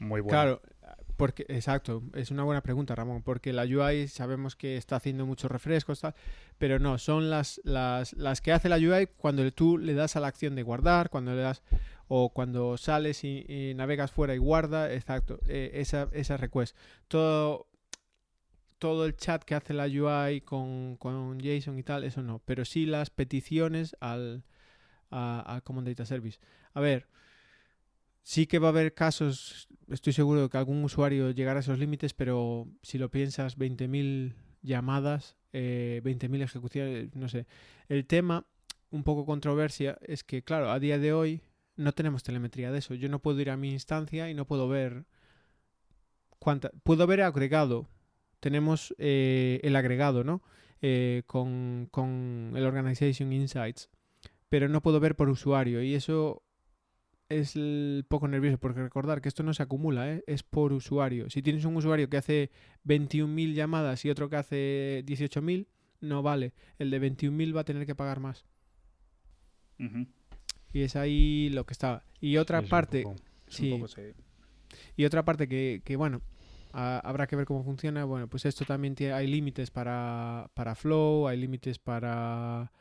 Muy 0.00 0.22
bueno. 0.22 0.28
Claro, 0.28 0.62
porque, 1.22 1.46
exacto, 1.48 2.02
es 2.14 2.32
una 2.32 2.42
buena 2.42 2.62
pregunta, 2.62 2.96
Ramón, 2.96 3.22
porque 3.22 3.52
la 3.52 3.62
UI 3.62 4.08
sabemos 4.08 4.56
que 4.56 4.76
está 4.76 4.96
haciendo 4.96 5.24
muchos 5.24 5.52
refrescos, 5.52 6.02
pero 6.58 6.80
no, 6.80 6.98
son 6.98 7.30
las, 7.30 7.60
las, 7.62 8.12
las 8.14 8.40
que 8.40 8.50
hace 8.50 8.68
la 8.68 8.74
UI 8.74 9.06
cuando 9.18 9.48
tú 9.52 9.78
le 9.78 9.94
das 9.94 10.16
a 10.16 10.20
la 10.20 10.26
acción 10.26 10.56
de 10.56 10.64
guardar, 10.64 11.10
cuando 11.10 11.32
le 11.32 11.42
das, 11.42 11.62
o 12.08 12.30
cuando 12.30 12.76
sales 12.76 13.22
y, 13.22 13.72
navegas 13.76 14.10
fuera 14.10 14.34
y 14.34 14.38
guarda, 14.38 14.92
exacto, 14.92 15.38
eh, 15.46 15.70
esa, 15.74 16.36
request. 16.36 16.76
Todo, 17.06 17.68
todo 18.80 19.06
el 19.06 19.14
chat 19.16 19.44
que 19.44 19.54
hace 19.54 19.74
la 19.74 19.84
UI 19.84 20.40
con, 20.40 20.96
con 20.96 21.38
JSON 21.38 21.78
y 21.78 21.84
tal, 21.84 22.02
eso 22.02 22.20
no, 22.24 22.40
pero 22.40 22.64
sí 22.64 22.84
las 22.84 23.10
peticiones 23.10 23.96
al, 24.00 24.42
a, 25.12 25.60
Common 25.62 25.84
Data 25.84 26.04
Service. 26.04 26.40
A 26.74 26.80
ver, 26.80 27.06
Sí 28.22 28.46
que 28.46 28.58
va 28.58 28.68
a 28.68 28.70
haber 28.70 28.94
casos, 28.94 29.68
estoy 29.88 30.12
seguro 30.12 30.42
de 30.42 30.48
que 30.48 30.56
algún 30.56 30.82
usuario 30.84 31.30
llegará 31.30 31.58
a 31.58 31.62
esos 31.62 31.78
límites, 31.78 32.14
pero 32.14 32.68
si 32.82 32.98
lo 32.98 33.10
piensas, 33.10 33.58
20.000 33.58 34.34
llamadas, 34.62 35.36
eh, 35.52 36.00
20.000 36.04 36.42
ejecuciones, 36.42 37.14
no 37.16 37.28
sé. 37.28 37.46
El 37.88 38.06
tema, 38.06 38.46
un 38.90 39.02
poco 39.02 39.26
controversia, 39.26 39.98
es 40.02 40.22
que, 40.22 40.42
claro, 40.42 40.70
a 40.70 40.78
día 40.78 40.98
de 40.98 41.12
hoy 41.12 41.42
no 41.76 41.92
tenemos 41.92 42.22
telemetría 42.22 42.70
de 42.70 42.78
eso. 42.78 42.94
Yo 42.94 43.08
no 43.08 43.20
puedo 43.20 43.40
ir 43.40 43.50
a 43.50 43.56
mi 43.56 43.72
instancia 43.72 44.30
y 44.30 44.34
no 44.34 44.46
puedo 44.46 44.68
ver 44.68 45.04
cuánta. 46.38 46.70
Puedo 46.84 47.06
ver 47.06 47.22
agregado. 47.22 47.88
Tenemos 48.40 48.94
eh, 48.98 49.60
el 49.62 49.76
agregado, 49.76 50.24
¿no? 50.24 50.42
Eh, 50.80 51.22
con, 51.26 51.88
con 51.90 52.52
el 52.54 52.64
Organization 52.64 53.32
Insights. 53.32 53.88
Pero 54.48 54.68
no 54.68 54.82
puedo 54.82 55.00
ver 55.00 55.16
por 55.16 55.28
usuario. 55.28 55.82
Y 55.82 55.94
eso 55.94 56.42
es 57.32 57.56
el 57.56 58.04
poco 58.08 58.28
nervioso, 58.28 58.58
porque 58.58 58.80
recordar 58.82 59.20
que 59.20 59.28
esto 59.28 59.42
no 59.42 59.54
se 59.54 59.62
acumula, 59.62 60.10
¿eh? 60.12 60.24
es 60.26 60.42
por 60.42 60.72
usuario. 60.72 61.28
Si 61.30 61.42
tienes 61.42 61.64
un 61.64 61.76
usuario 61.76 62.08
que 62.08 62.16
hace 62.16 62.50
21.000 62.84 63.54
llamadas 63.54 64.04
y 64.04 64.10
otro 64.10 64.28
que 64.30 64.36
hace 64.36 65.02
18.000, 65.06 65.66
no 66.00 66.22
vale. 66.22 66.52
El 66.78 66.90
de 66.90 67.00
21.000 67.00 67.56
va 67.56 67.60
a 67.62 67.64
tener 67.64 67.86
que 67.86 67.94
pagar 67.94 68.20
más. 68.20 68.44
Y 70.72 70.82
es 70.82 70.96
ahí 70.96 71.50
lo 71.50 71.64
que 71.66 71.72
estaba. 71.72 72.04
Y 72.20 72.36
otra 72.36 72.58
Sí, 72.58 72.64
es 72.64 72.66
un 72.66 72.70
parte, 72.70 73.02
poco- 73.02 73.16
Es 73.48 73.58
un 73.60 73.64
Sí. 73.66 73.70
poco, 73.72 73.88
sí. 73.88 74.02
y 74.96 75.04
otra 75.04 75.24
parte 75.24 75.46
que, 75.48 75.82
que, 75.84 75.96
bueno, 75.96 76.22
a- 76.72 76.98
habrá 77.00 77.26
que 77.26 77.36
ver 77.36 77.44
cómo 77.46 77.62
funciona. 77.64 78.04
Bueno, 78.04 78.28
pues 78.28 78.46
esto 78.46 78.64
también 78.64 78.94
tiene, 78.94 79.12
hay 79.12 79.26
límites 79.26 79.70
para, 79.70 80.50
para 80.54 80.74
Flow, 80.74 81.28
hay 81.28 81.38
límites 81.38 81.78
para, 81.78 82.72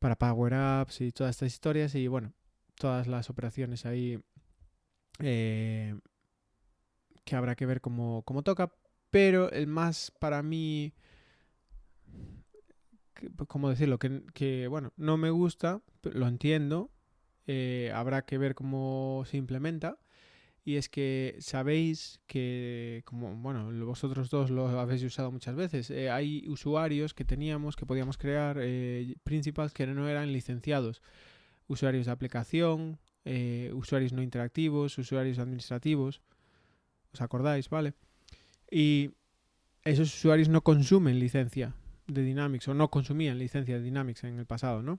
para 0.00 0.16
Power 0.16 0.54
Apps 0.54 1.00
y 1.02 1.12
todas 1.12 1.36
estas 1.36 1.52
historias. 1.52 1.94
Y 1.94 2.08
bueno, 2.08 2.32
todas 2.80 3.06
las 3.06 3.28
operaciones 3.30 3.84
ahí 3.86 4.18
eh, 5.20 5.94
que 7.24 7.36
habrá 7.36 7.54
que 7.54 7.66
ver 7.66 7.80
cómo, 7.80 8.22
cómo 8.24 8.42
toca. 8.42 8.72
Pero 9.10 9.50
el 9.52 9.66
más 9.66 10.10
para 10.18 10.42
mí, 10.42 10.94
que- 13.14 13.30
¿cómo 13.46 13.68
decirlo? 13.68 13.98
Que, 13.98 14.66
bueno, 14.68 14.92
no 14.96 15.16
me 15.16 15.30
gusta, 15.30 15.82
lo 16.02 16.26
entiendo. 16.26 16.90
eh, 17.52 17.90
habrá 17.94 18.22
que 18.24 18.38
ver 18.38 18.54
cómo 18.54 19.24
se 19.26 19.36
implementa. 19.36 19.98
Y 20.64 20.76
es 20.76 20.88
que 20.88 21.36
sabéis 21.40 22.20
que, 22.28 23.02
como 23.06 23.34
bueno, 23.36 23.70
vosotros 23.86 24.30
dos 24.30 24.50
lo 24.50 24.68
habéis 24.80 25.02
usado 25.04 25.32
muchas 25.32 25.56
veces, 25.56 25.90
eh, 25.90 26.10
hay 26.10 26.46
usuarios 26.48 27.14
que 27.14 27.24
teníamos, 27.24 27.76
que 27.76 27.86
podíamos 27.86 28.18
crear 28.18 28.58
eh, 28.60 29.16
principals 29.24 29.72
que 29.72 29.86
no 29.86 30.08
eran 30.08 30.32
licenciados. 30.32 31.02
Usuarios 31.70 32.06
de 32.06 32.12
aplicación, 32.12 32.98
eh, 33.24 33.70
usuarios 33.74 34.12
no 34.12 34.22
interactivos, 34.22 34.98
usuarios 34.98 35.38
administrativos. 35.38 36.20
¿Os 37.12 37.20
acordáis? 37.20 37.70
¿Vale? 37.70 37.94
Y 38.68 39.12
esos 39.84 40.12
usuarios 40.12 40.48
no 40.48 40.62
consumen 40.62 41.20
licencia 41.20 41.76
de 42.08 42.24
Dynamics 42.24 42.66
o 42.66 42.74
no 42.74 42.90
consumían 42.90 43.38
licencia 43.38 43.76
de 43.76 43.82
Dynamics 43.82 44.24
en 44.24 44.40
el 44.40 44.46
pasado, 44.46 44.82
¿no? 44.82 44.98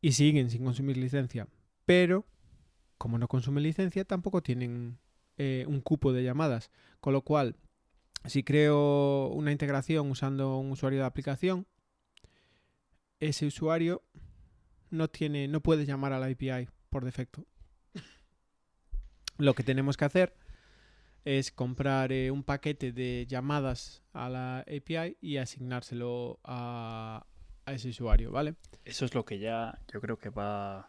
Y 0.00 0.10
siguen 0.10 0.50
sin 0.50 0.64
consumir 0.64 0.96
licencia. 0.96 1.46
Pero 1.84 2.26
como 2.98 3.16
no 3.16 3.28
consumen 3.28 3.62
licencia, 3.62 4.04
tampoco 4.04 4.42
tienen 4.42 4.98
eh, 5.38 5.66
un 5.68 5.82
cupo 5.82 6.12
de 6.12 6.24
llamadas. 6.24 6.72
Con 6.98 7.12
lo 7.12 7.22
cual, 7.22 7.54
si 8.24 8.42
creo 8.42 9.28
una 9.28 9.52
integración 9.52 10.10
usando 10.10 10.58
un 10.58 10.72
usuario 10.72 10.98
de 10.98 11.06
aplicación, 11.06 11.68
ese 13.20 13.46
usuario 13.46 14.02
no 14.90 15.08
tiene, 15.08 15.48
no 15.48 15.60
puede 15.60 15.86
llamar 15.86 16.12
a 16.12 16.18
la 16.18 16.26
API 16.26 16.68
por 16.90 17.04
defecto. 17.04 17.44
Lo 19.38 19.54
que 19.54 19.62
tenemos 19.62 19.96
que 19.96 20.04
hacer 20.06 20.34
es 21.24 21.50
comprar 21.50 22.12
eh, 22.12 22.30
un 22.30 22.42
paquete 22.42 22.92
de 22.92 23.26
llamadas 23.28 24.02
a 24.12 24.28
la 24.28 24.60
API 24.60 25.18
y 25.20 25.36
asignárselo 25.36 26.38
a, 26.44 27.26
a 27.66 27.72
ese 27.72 27.88
usuario, 27.88 28.30
¿vale? 28.30 28.54
Eso 28.84 29.04
es 29.04 29.14
lo 29.14 29.24
que 29.24 29.38
ya 29.38 29.78
yo 29.92 30.00
creo 30.00 30.18
que 30.18 30.30
va. 30.30 30.88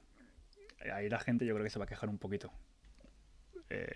Ahí 0.93 1.09
la 1.09 1.19
gente 1.19 1.45
yo 1.45 1.53
creo 1.55 1.63
que 1.65 1.71
se 1.71 1.79
va 1.79 1.85
a 1.85 1.87
quejar 1.87 2.07
un 2.09 2.19
poquito. 2.19 2.51
Eh, 3.69 3.91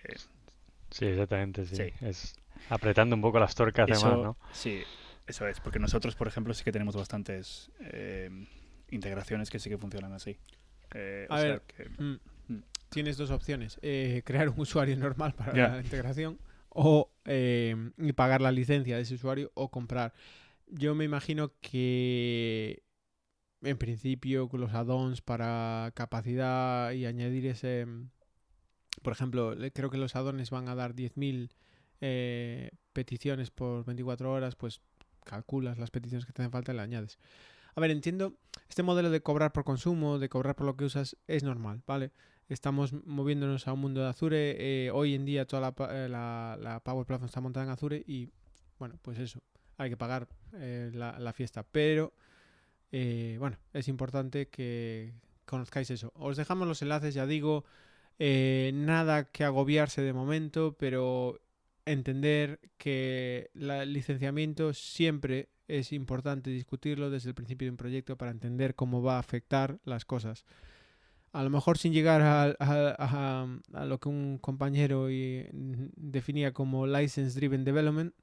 Sí, 0.89 1.05
exactamente, 1.05 1.65
sí. 1.65 1.77
Sí. 1.77 1.93
Es 2.01 2.35
apretando 2.69 3.15
un 3.15 3.21
poco 3.21 3.39
las 3.39 3.55
torcas 3.55 3.89
eso, 3.89 4.07
además, 4.07 4.23
¿no? 4.25 4.37
Sí, 4.51 4.81
eso 5.25 5.47
es. 5.47 5.61
Porque 5.61 5.79
nosotros, 5.79 6.15
por 6.15 6.27
ejemplo, 6.27 6.53
sí 6.53 6.65
que 6.65 6.71
tenemos 6.73 6.95
bastantes 6.95 7.71
eh, 7.79 8.29
integraciones 8.91 9.49
que 9.49 9.59
sí 9.59 9.69
que 9.69 9.77
funcionan 9.77 10.13
así. 10.13 10.37
Eh, 10.93 11.25
o 11.29 11.33
A 11.33 11.39
sea 11.39 11.49
ver, 11.49 11.61
que- 11.61 11.89
Mm. 12.01 12.19
Mm. 12.47 12.63
Tienes 12.89 13.17
dos 13.17 13.31
opciones. 13.31 13.79
eh, 13.81 14.21
crear 14.25 14.49
un 14.49 14.59
usuario 14.59 14.95
normal 14.97 15.33
para 15.33 15.53
la 15.53 15.81
integración 15.81 16.37
o 16.69 17.09
eh, 17.25 17.75
y 17.97 18.13
pagar 18.13 18.41
la 18.41 18.51
licencia 18.51 18.95
de 18.97 19.01
ese 19.03 19.15
usuario 19.15 19.51
o 19.55 19.69
comprar. 19.71 20.13
Yo 20.67 20.95
me 20.95 21.05
imagino 21.05 21.51
que 21.61 22.83
en 23.61 23.77
principio 23.77 24.49
con 24.49 24.59
los 24.61 24.73
add-ons 24.73 25.21
para 25.21 25.91
capacidad 25.93 26.91
y 26.91 27.05
añadir 27.05 27.45
ese... 27.45 27.85
Por 29.03 29.13
ejemplo, 29.13 29.55
creo 29.73 29.89
que 29.89 29.97
los 29.97 30.15
add-ons 30.15 30.49
van 30.49 30.67
a 30.67 30.75
dar 30.75 30.93
10.000 30.95 31.49
eh, 32.01 32.71
peticiones 32.93 33.51
por 33.51 33.85
24 33.85 34.31
horas, 34.31 34.55
pues 34.55 34.81
calculas 35.23 35.77
las 35.77 35.91
peticiones 35.91 36.25
que 36.25 36.33
te 36.33 36.41
hacen 36.41 36.51
falta 36.51 36.73
y 36.73 36.75
le 36.75 36.81
añades. 36.81 37.19
A 37.75 37.81
ver, 37.81 37.91
entiendo, 37.91 38.33
este 38.69 38.83
modelo 38.83 39.09
de 39.09 39.21
cobrar 39.21 39.53
por 39.53 39.63
consumo, 39.63 40.19
de 40.19 40.29
cobrar 40.29 40.55
por 40.55 40.65
lo 40.65 40.75
que 40.75 40.85
usas, 40.85 41.17
es 41.27 41.43
normal, 41.43 41.81
¿vale? 41.87 42.11
Estamos 42.49 42.91
moviéndonos 43.05 43.67
a 43.67 43.73
un 43.73 43.79
mundo 43.79 44.01
de 44.01 44.09
Azure. 44.09 44.55
eh, 44.59 44.91
hoy 44.91 45.15
en 45.15 45.25
día 45.25 45.45
toda 45.45 45.73
eh, 45.89 46.09
la- 46.09 46.57
la 46.59 46.81
Power 46.81 47.05
Platform 47.05 47.27
está 47.27 47.39
montada 47.39 47.65
en 47.65 47.71
Azure 47.71 48.03
y, 48.05 48.29
bueno, 48.77 48.97
pues 49.01 49.19
eso, 49.19 49.41
hay 49.77 49.89
que 49.89 49.97
pagar 49.97 50.27
eh, 50.53 50.91
la, 50.93 51.33
fiesta. 51.33 51.63
Pero, 51.63 52.13
bueno, 52.91 53.57
es 53.73 53.87
importante 53.87 54.49
que 54.49 55.13
conozcáis 55.45 55.89
eso. 55.91 56.11
Os 56.15 56.35
dejamos 56.35 56.67
los 56.67 56.81
enlaces, 56.81 57.13
ya 57.13 57.25
digo, 57.25 57.63
nada 58.19 59.31
que 59.31 59.45
agobiarse 59.45 60.01
de 60.01 60.13
momento, 60.13 60.75
pero 60.77 61.39
entender 61.85 62.59
que 62.77 63.49
el 63.55 63.93
licenciamiento 63.93 64.73
siempre 64.73 65.49
es 65.77 65.91
importante 65.93 66.49
discutirlo 66.49 67.09
desde 67.09 67.29
el 67.29 67.35
principio 67.35 67.65
de 67.65 67.71
un 67.71 67.77
proyecto 67.77 68.17
para 68.17 68.31
entender 68.31 68.75
cómo 68.75 69.01
va 69.01 69.15
a 69.15 69.19
afectar 69.19 69.79
las 69.85 70.05
cosas. 70.05 70.45
A 71.33 71.43
lo 71.43 71.49
mejor 71.49 71.77
sin 71.77 71.93
llegar 71.93 72.21
a, 72.21 72.43
a- 72.43 72.55
a- 72.59 73.47
a 73.73 73.85
lo 73.85 73.99
que 73.99 74.09
un 74.09 74.37
compañero 74.39 75.09
y- 75.09 75.47
mm, 75.53 75.85
definía 75.95 76.51
como 76.53 76.85
license 76.87 77.39
driven 77.39 77.63
development, 77.63 78.13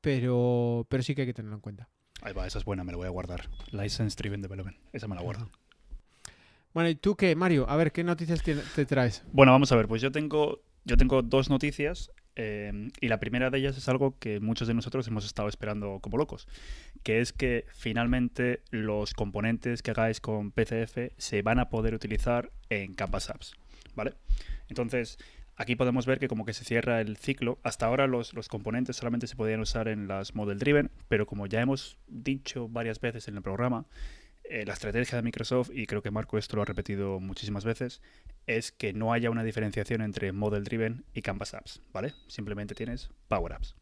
pero, 0.00 0.86
pero 0.88 1.02
sí 1.02 1.14
que 1.14 1.22
hay 1.22 1.26
que 1.28 1.34
tenerlo 1.34 1.56
en 1.56 1.60
cuenta. 1.62 1.88
Ahí 2.22 2.32
va, 2.32 2.46
esa 2.46 2.58
es 2.58 2.64
buena, 2.64 2.84
me 2.84 2.92
la 2.92 2.96
voy 2.98 3.06
a 3.06 3.10
guardar. 3.10 3.48
License 3.72 4.16
Driven 4.16 4.40
Development. 4.42 4.76
Esa 4.92 5.08
me 5.08 5.14
la 5.14 5.22
guardo. 5.22 5.50
Bueno, 6.72 6.88
¿y 6.88 6.94
tú 6.94 7.16
qué, 7.16 7.34
Mario? 7.36 7.68
A 7.68 7.76
ver, 7.76 7.92
¿qué 7.92 8.02
noticias 8.02 8.42
tiene- 8.42 8.62
te 8.74 8.84
traes? 8.86 9.22
Bueno, 9.32 9.52
vamos 9.52 9.70
a 9.72 9.76
ver, 9.76 9.86
pues 9.88 10.00
yo 10.02 10.10
tengo, 10.10 10.60
yo 10.84 10.96
tengo 10.96 11.22
dos 11.22 11.50
noticias 11.50 12.10
eh, 12.36 12.90
y 13.00 13.08
la 13.08 13.20
primera 13.20 13.50
de 13.50 13.58
ellas 13.58 13.76
es 13.76 13.88
algo 13.88 14.18
que 14.18 14.40
muchos 14.40 14.68
de 14.68 14.74
nosotros 14.74 15.06
hemos 15.06 15.24
estado 15.24 15.48
esperando 15.48 16.00
como 16.00 16.18
locos, 16.18 16.48
que 17.02 17.20
es 17.20 17.32
que 17.32 17.66
finalmente 17.72 18.62
los 18.70 19.14
componentes 19.14 19.82
que 19.82 19.92
hagáis 19.92 20.20
con 20.20 20.50
PCF 20.50 21.12
se 21.16 21.42
van 21.42 21.58
a 21.58 21.68
poder 21.68 21.94
utilizar 21.94 22.50
en 22.70 22.94
Canvas 22.94 23.30
Apps, 23.30 23.54
¿vale? 23.94 24.14
Entonces, 24.68 25.18
aquí 25.56 25.76
podemos 25.76 26.06
ver 26.06 26.18
que 26.18 26.28
como 26.28 26.44
que 26.44 26.52
se 26.52 26.64
cierra 26.64 27.00
el 27.00 27.16
ciclo. 27.16 27.58
Hasta 27.62 27.86
ahora 27.86 28.06
los, 28.06 28.34
los 28.34 28.48
componentes 28.48 28.96
solamente 28.96 29.26
se 29.26 29.36
podían 29.36 29.60
usar 29.60 29.88
en 29.88 30.08
las 30.08 30.34
model 30.34 30.58
driven, 30.58 30.90
pero 31.08 31.26
como 31.26 31.46
ya 31.46 31.60
hemos 31.60 31.98
dicho 32.08 32.68
varias 32.68 33.00
veces 33.00 33.28
en 33.28 33.36
el 33.36 33.42
programa, 33.42 33.86
eh, 34.44 34.64
la 34.66 34.74
estrategia 34.74 35.16
de 35.16 35.22
Microsoft, 35.22 35.70
y 35.72 35.86
creo 35.86 36.02
que 36.02 36.10
Marco 36.10 36.38
esto 36.38 36.56
lo 36.56 36.62
ha 36.62 36.66
repetido 36.66 37.18
muchísimas 37.20 37.64
veces, 37.64 38.02
es 38.46 38.72
que 38.72 38.92
no 38.92 39.12
haya 39.12 39.30
una 39.30 39.42
diferenciación 39.42 40.02
entre 40.02 40.32
Model 40.32 40.64
Driven 40.64 41.04
y 41.14 41.22
Canvas 41.22 41.54
Apps, 41.54 41.80
¿vale? 41.92 42.14
Simplemente 42.26 42.74
tienes 42.74 43.10
Power 43.28 43.54
Apps. 43.54 43.74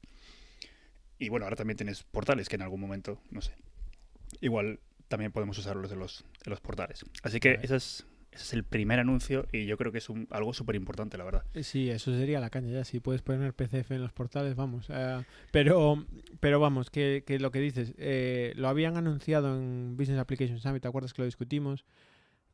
Y 1.19 1.28
bueno, 1.28 1.47
ahora 1.47 1.57
también 1.57 1.76
tienes 1.76 2.02
portales 2.04 2.49
que 2.49 2.57
en 2.57 2.62
algún 2.62 2.81
momento, 2.81 3.21
no 3.31 3.40
sé, 3.40 3.54
igual 4.40 4.81
también 5.09 5.33
podemos 5.33 5.59
usarlos 5.59 5.90
de 5.90 5.97
los, 5.97 6.25
de 6.45 6.50
los 6.50 6.61
portales. 6.61 7.04
Así 7.23 7.38
que 7.38 7.54
Vale. 7.54 7.64
ese, 7.64 7.76
es, 7.76 8.07
ese 8.33 8.43
es 8.45 8.53
el 8.55 8.65
primer 8.65 8.99
anuncio 8.99 9.47
y 9.53 9.67
yo 9.67 9.77
creo 9.77 9.93
que 9.93 9.99
es 9.99 10.09
un, 10.09 10.27
algo 10.31 10.53
súper 10.55 10.75
importante, 10.77 11.19
la 11.19 11.25
verdad. 11.25 11.45
Sí, 11.62 11.91
eso 11.91 12.12
sería 12.17 12.41
la 12.41 12.51
caña 12.51 12.71
ya. 12.73 12.85
Si 12.85 12.99
puedes 13.01 13.23
poner 13.23 13.53
PCF 13.55 13.91
en 13.93 14.01
los 14.03 14.12
portales, 14.12 14.57
vamos. 14.57 14.87
eh, 14.89 15.23
pero, 15.51 16.05
pero 16.41 16.59
vamos, 16.59 16.91
que, 16.91 17.25
que 17.27 17.39
lo 17.39 17.51
que 17.51 17.61
dices, 17.61 17.95
eh, 17.99 18.53
lo 18.57 18.69
habían 18.69 18.97
anunciado 18.97 19.57
en 19.57 19.97
Business 19.97 20.19
Application 20.19 20.59
Summit, 20.61 20.83
¿te 20.83 20.89
acuerdas 20.89 21.12
que 21.12 21.23
lo 21.23 21.27
discutimos? 21.27 21.85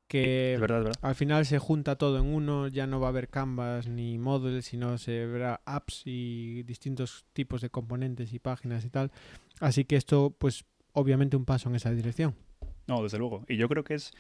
Que 0.08 0.54
Es 0.54 0.60
verdad, 0.60 0.78
es 0.78 0.84
verdad. 0.86 1.00
al 1.02 1.14
final 1.14 1.44
se 1.44 1.58
junta 1.58 1.96
todo 1.96 2.18
en 2.18 2.24
uno, 2.26 2.66
ya 2.68 2.86
no 2.86 2.98
va 2.98 3.08
a 3.08 3.10
haber 3.10 3.28
canvas 3.28 3.88
ni 3.88 4.16
models, 4.18 4.64
sino 4.64 4.96
se 4.96 5.26
verá 5.26 5.60
apps 5.66 6.02
y 6.06 6.62
distintos 6.62 7.26
tipos 7.34 7.60
de 7.60 7.68
componentes 7.68 8.32
y 8.32 8.38
páginas 8.38 8.84
y 8.86 8.90
tal. 8.90 9.12
Así 9.60 9.84
que 9.84 9.96
esto, 9.96 10.34
pues, 10.38 10.64
obviamente 10.92 11.36
un 11.36 11.44
paso 11.44 11.68
en 11.68 11.76
esa 11.76 11.90
dirección. 11.90 12.34
No, 12.86 13.02
desde 13.02 13.18
luego. 13.18 13.44
Y 13.48 13.58
yo 13.58 13.68
creo 13.68 13.84
que 13.84 13.92
es, 13.94 14.12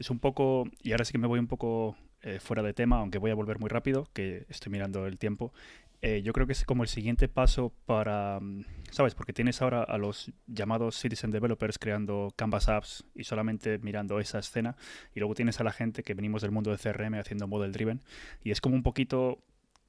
es 0.00 0.10
un 0.10 0.18
poco, 0.18 0.64
y 0.82 0.92
ahora 0.92 1.04
sí 1.04 1.12
que 1.12 1.18
me 1.18 1.26
voy 1.26 1.38
un 1.38 1.46
poco 1.46 1.94
eh, 2.22 2.40
fuera 2.40 2.62
de 2.62 2.72
tema, 2.72 2.98
aunque 2.98 3.18
voy 3.18 3.30
a 3.30 3.34
volver 3.34 3.58
muy 3.58 3.68
rápido, 3.68 4.08
que 4.14 4.46
estoy 4.48 4.72
mirando 4.72 5.06
el 5.06 5.18
tiempo. 5.18 5.52
Eh, 6.00 6.22
yo 6.22 6.32
creo 6.32 6.46
que 6.46 6.54
es 6.54 6.64
como 6.64 6.82
el 6.82 6.88
siguiente 6.88 7.28
paso 7.28 7.74
para, 7.84 8.40
mm, 8.40 8.64
¿sabes? 8.90 9.14
Porque 9.14 9.34
tienes 9.34 9.60
ahora 9.60 9.82
a 9.82 9.98
los 9.98 10.32
llamados 10.46 10.98
citizen 10.98 11.30
developers 11.30 11.78
creando 11.78 12.32
Canvas 12.34 12.70
apps 12.70 13.04
y 13.14 13.24
solamente 13.24 13.78
mirando 13.78 14.18
esa 14.20 14.38
escena, 14.38 14.74
y 15.14 15.20
luego 15.20 15.34
tienes 15.34 15.60
a 15.60 15.64
la 15.64 15.72
gente 15.72 16.02
que 16.02 16.14
venimos 16.14 16.40
del 16.40 16.50
mundo 16.50 16.70
de 16.70 16.78
CRM 16.78 17.18
haciendo 17.18 17.46
model 17.46 17.72
driven, 17.72 18.00
y 18.42 18.52
es 18.52 18.62
como 18.62 18.76
un 18.76 18.82
poquito, 18.82 19.44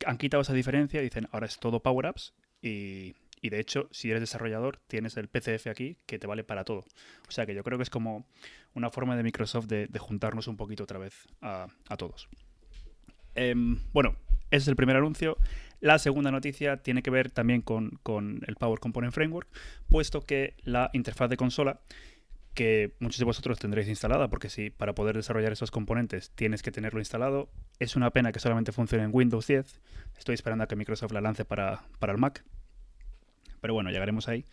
han 0.06 0.18
quitado 0.18 0.41
esa 0.41 0.53
diferencia 0.53 1.00
y 1.00 1.06
dicen, 1.06 1.30
ahora 1.32 1.46
es 1.46 1.58
todo 1.58 1.82
Power 1.82 2.08
Apps, 2.08 2.34
y, 2.62 3.15
y 3.41 3.50
de 3.50 3.60
hecho, 3.60 3.89
si 3.91 4.10
eres 4.10 4.21
desarrollador, 4.21 4.79
tienes 4.88 5.17
el 5.17 5.27
PCF 5.27 5.67
aquí 5.67 5.98
que 6.05 6.19
te 6.19 6.27
vale 6.27 6.43
para 6.43 6.63
todo. 6.63 6.86
O 7.27 7.31
sea 7.31 7.45
que 7.45 7.55
yo 7.55 7.63
creo 7.63 7.77
que 7.77 7.83
es 7.83 7.89
como 7.89 8.25
una 8.74 8.89
forma 8.91 9.15
de 9.15 9.24
Microsoft 9.24 9.65
de, 9.65 9.88
juntarnos 10.00 10.48
un 10.48 10.57
poquito 10.57 10.83
otra 10.83 11.00
vez 11.00 11.27
a, 11.41 11.67
a 11.89 11.98
todos. 11.98 12.29
Em, 13.36 13.79
bueno, 13.93 14.15
ese 14.51 14.63
es 14.63 14.67
el 14.67 14.75
primer 14.75 14.95
anuncio. 14.95 15.38
La 15.79 15.98
segunda 15.98 16.29
noticia 16.29 16.77
tiene 16.77 17.01
que 17.01 17.10
ver 17.10 17.31
también 17.31 17.62
con, 17.62 18.00
con, 18.03 18.41
el 18.45 18.55
Power 18.55 18.79
Component 18.79 19.13
Framework, 19.13 19.50
puesto 19.89 20.21
que 20.21 20.55
la 20.63 20.91
interfaz 20.93 21.29
de 21.29 21.38
consola, 21.38 21.81
que 22.53 22.93
muchos 23.00 23.17
de 23.17 23.25
vosotros 23.25 23.57
tendréis 23.57 23.88
instalada, 23.88 24.27
porque 24.29 24.50
si 24.50 24.69
para 24.69 24.93
poder 24.93 25.15
desarrollar 25.15 25.53
esos 25.53 25.71
componentes 25.71 26.31
tienes 26.31 26.62
que 26.62 26.71
tenerlo 26.71 27.00
instalado, 27.00 27.50
es 27.79 27.95
una 27.95 28.12
pena 28.12 28.31
que 28.31 28.39
solamente 28.39 28.71
funcione 28.71 29.05
en 29.05 29.10
Windows 29.13 29.48
10. 29.48 29.81
Estoy 30.17 30.36
esperando 30.36 30.65
a 30.65 30.67
que 30.67 30.75
Microsoft 30.75 31.13
la 31.13 31.21
lance 31.21 31.45
para, 31.45 31.81
para 31.98 32.12
el 32.12 32.19
Mac. 32.19 32.43
Pero 33.62 33.74
bueno, 33.74 33.89
llegaremos 33.91 34.27
ahí. 34.27 34.46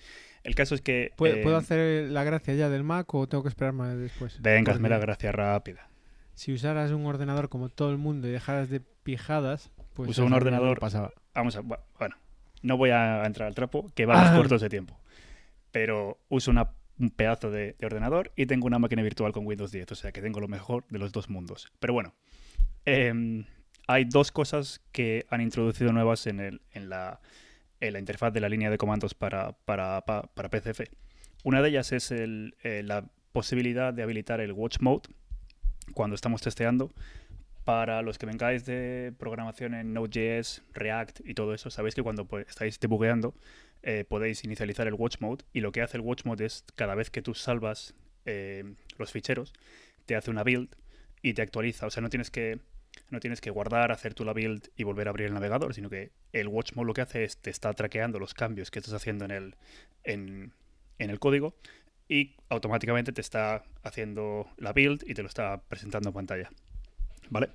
El 0.45 0.55
caso 0.55 0.75
es 0.75 0.81
que... 0.83 1.11
¿Puedo, 1.17 1.35
eh, 1.37 1.43
¿puedo 1.43 1.57
hacer 1.57 2.11
la 2.11 2.23
gracia 2.25 2.55
ya 2.55 2.69
del 2.69 2.85
Mac 2.85 3.13
o 3.15 3.27
tengo 3.27 3.43
que 3.43 3.49
esperarme 3.49 3.97
después? 3.97 4.41
Venga, 4.41 4.73
hazme 4.73 4.89
la 4.89 4.99
gracia 4.99 5.33
rápida. 5.33 5.89
Si 6.35 6.53
usaras 6.53 6.93
un 6.93 7.05
ordenador 7.07 7.49
como 7.49 7.69
todo 7.69 7.91
el 7.91 7.99
mundo 7.99 8.29
y 8.29 8.31
dejaras 8.31 8.69
de 8.71 8.81
pijadas, 8.81 9.73
pues... 9.95 10.11
Uso 10.11 10.25
un 10.25 10.33
ordenador- 10.33 10.79
pasaba. 10.79 11.13
Vamos 11.35 11.57
a... 11.57 11.63
bu- 11.63 11.81
Bueno, 11.99 12.17
no 12.63 12.77
voy 12.77 12.91
a 12.91 13.25
entrar 13.25 13.49
al 13.49 13.55
trapo, 13.55 13.87
que 13.95 14.07
vamos 14.07 14.29
Ah. 14.31 14.37
cortos 14.37 14.61
de 14.61 14.69
tiempo. 14.69 14.97
Pero 15.73 16.19
uso 16.29 16.51
una- 16.51 16.71
un 17.01 17.11
pedazo 17.11 17.51
de, 17.51 17.75
de 17.79 17.87
ordenador 17.87 18.33
y 18.37 18.47
tengo 18.47 18.67
una 18.67 18.79
máquina 18.79 19.03
virtual 19.03 19.33
con 19.33 19.47
Windows 19.47 19.73
10, 19.73 19.93
o 19.93 19.95
sea 19.95 20.13
que 20.13 20.21
tengo 20.21 20.41
lo 20.41 20.49
mejor 20.49 20.85
de 20.91 20.99
los 20.99 21.13
dos 21.13 21.29
mundos. 21.31 21.73
Pero 21.81 21.93
bueno, 21.95 22.15
em, 22.85 23.45
hay 23.87 24.05
dos 24.05 24.33
cosas 24.33 24.81
que 24.93 25.25
han 25.31 25.41
introducido 25.41 25.93
nuevas 25.93 26.27
en, 26.27 26.41
el, 26.41 26.61
en, 26.73 26.89
la, 26.89 27.21
en 27.81 27.93
la 27.93 27.99
interfaz 27.99 28.33
de 28.33 28.41
la 28.41 28.49
línea 28.49 28.71
de 28.71 28.79
comandos 28.79 29.15
para, 29.15 29.53
para, 29.65 30.01
pa- 30.05 30.23
para 30.35 30.49
PCF. 30.51 30.81
Una 31.45 31.63
de 31.63 31.69
ellas 31.69 31.93
es 31.93 32.11
eh, 32.13 32.83
la 32.85 33.05
posibilidad 33.33 33.93
de 33.95 34.03
habilitar 34.03 34.41
el 34.41 34.53
Watch 34.53 34.79
Mode 34.81 35.09
cuando 35.95 36.15
estamos 36.15 36.43
testeando. 36.43 36.93
Para 37.65 38.01
los 38.01 38.17
que 38.19 38.25
vengáis 38.25 38.65
de 38.65 39.13
programación 39.19 39.75
en 39.75 39.93
Node.js, 39.93 40.63
React 40.73 41.21
y 41.25 41.35
todo 41.35 41.53
eso, 41.53 41.69
sabéis 41.71 41.95
que 41.95 42.03
cuando 42.03 42.25
pues, 42.25 42.49
estáis 42.49 42.81
debugueando 42.81 43.35
eh, 43.83 44.05
podéis 44.09 44.43
inicializar 44.45 44.87
el 44.87 44.95
Watch 44.95 45.17
Mode 45.21 45.45
y 45.53 45.61
lo 45.61 45.71
que 45.71 45.83
hace 45.83 45.99
el 45.99 46.01
Watch 46.03 46.25
Mode 46.25 46.47
es 46.47 46.65
cada 46.77 46.95
vez 46.95 47.11
que 47.11 47.21
tú 47.21 47.35
salvas 47.35 47.95
eh, 48.25 48.65
los 48.97 49.13
ficheros, 49.13 49.53
te 50.07 50.17
hace 50.17 50.31
una 50.31 50.45
build 50.45 50.71
y 51.21 51.35
te 51.35 51.43
actualiza. 51.43 51.87
O 51.87 51.91
sea, 51.91 52.01
no 52.01 52.09
tienes 52.09 52.31
que 52.31 52.59
no 53.11 53.21
tienes 53.21 53.41
que 53.41 53.51
guardar, 53.51 53.93
hacer 53.93 54.15
tú 54.15 54.25
la 54.25 54.33
build 54.33 54.69
y 54.77 54.85
volver 54.85 55.09
a 55.09 55.11
abrir 55.11 55.27
el 55.27 55.35
navegador, 55.35 55.75
sino 55.75 55.91
que 55.91 56.11
el 56.33 56.49
Watch 56.49 56.73
Mode 56.75 56.87
lo 56.87 56.95
que 56.95 57.03
hace 57.03 57.25
es 57.25 57.37
te 57.39 57.51
está 57.51 57.73
traqueando 57.73 58.19
los 58.19 58.35
cambios 58.35 58.71
que 58.71 58.79
estás 58.79 58.95
haciendo 58.95 59.25
en 59.25 59.31
el, 59.31 59.57
en, 60.05 60.53
en 60.99 61.11
el 61.11 61.19
código 61.19 61.55
y 62.09 62.37
automáticamente 62.49 63.13
te 63.13 63.21
está 63.21 63.65
haciendo 63.83 64.49
la 64.57 64.73
build 64.73 65.05
y 65.07 65.15
te 65.15 65.23
lo 65.23 65.29
está 65.29 65.61
presentando 65.69 66.11
en 66.11 66.15
pantalla. 66.15 66.51
¿Vale? 67.31 67.51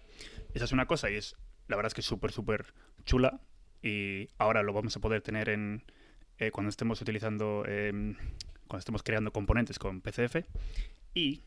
Esa 0.53 0.65
es 0.65 0.71
una 0.71 0.85
cosa 0.85 1.09
y 1.09 1.15
es 1.15 1.35
la 1.67 1.75
verdad 1.75 1.87
es 1.87 1.93
que 1.93 2.01
es 2.01 2.07
súper, 2.07 2.31
súper 2.31 2.73
chula 3.05 3.39
y 3.81 4.29
ahora 4.37 4.63
lo 4.63 4.73
vamos 4.73 4.95
a 4.95 4.99
poder 4.99 5.21
tener 5.21 5.49
en 5.49 5.83
eh, 6.39 6.51
cuando 6.51 6.69
estemos 6.69 7.01
utilizando, 7.01 7.65
em, 7.67 8.15
cuando 8.67 8.79
estemos 8.79 9.03
creando 9.03 9.31
componentes 9.31 9.79
con 9.79 10.01
PCF 10.01 10.45
y 11.13 11.41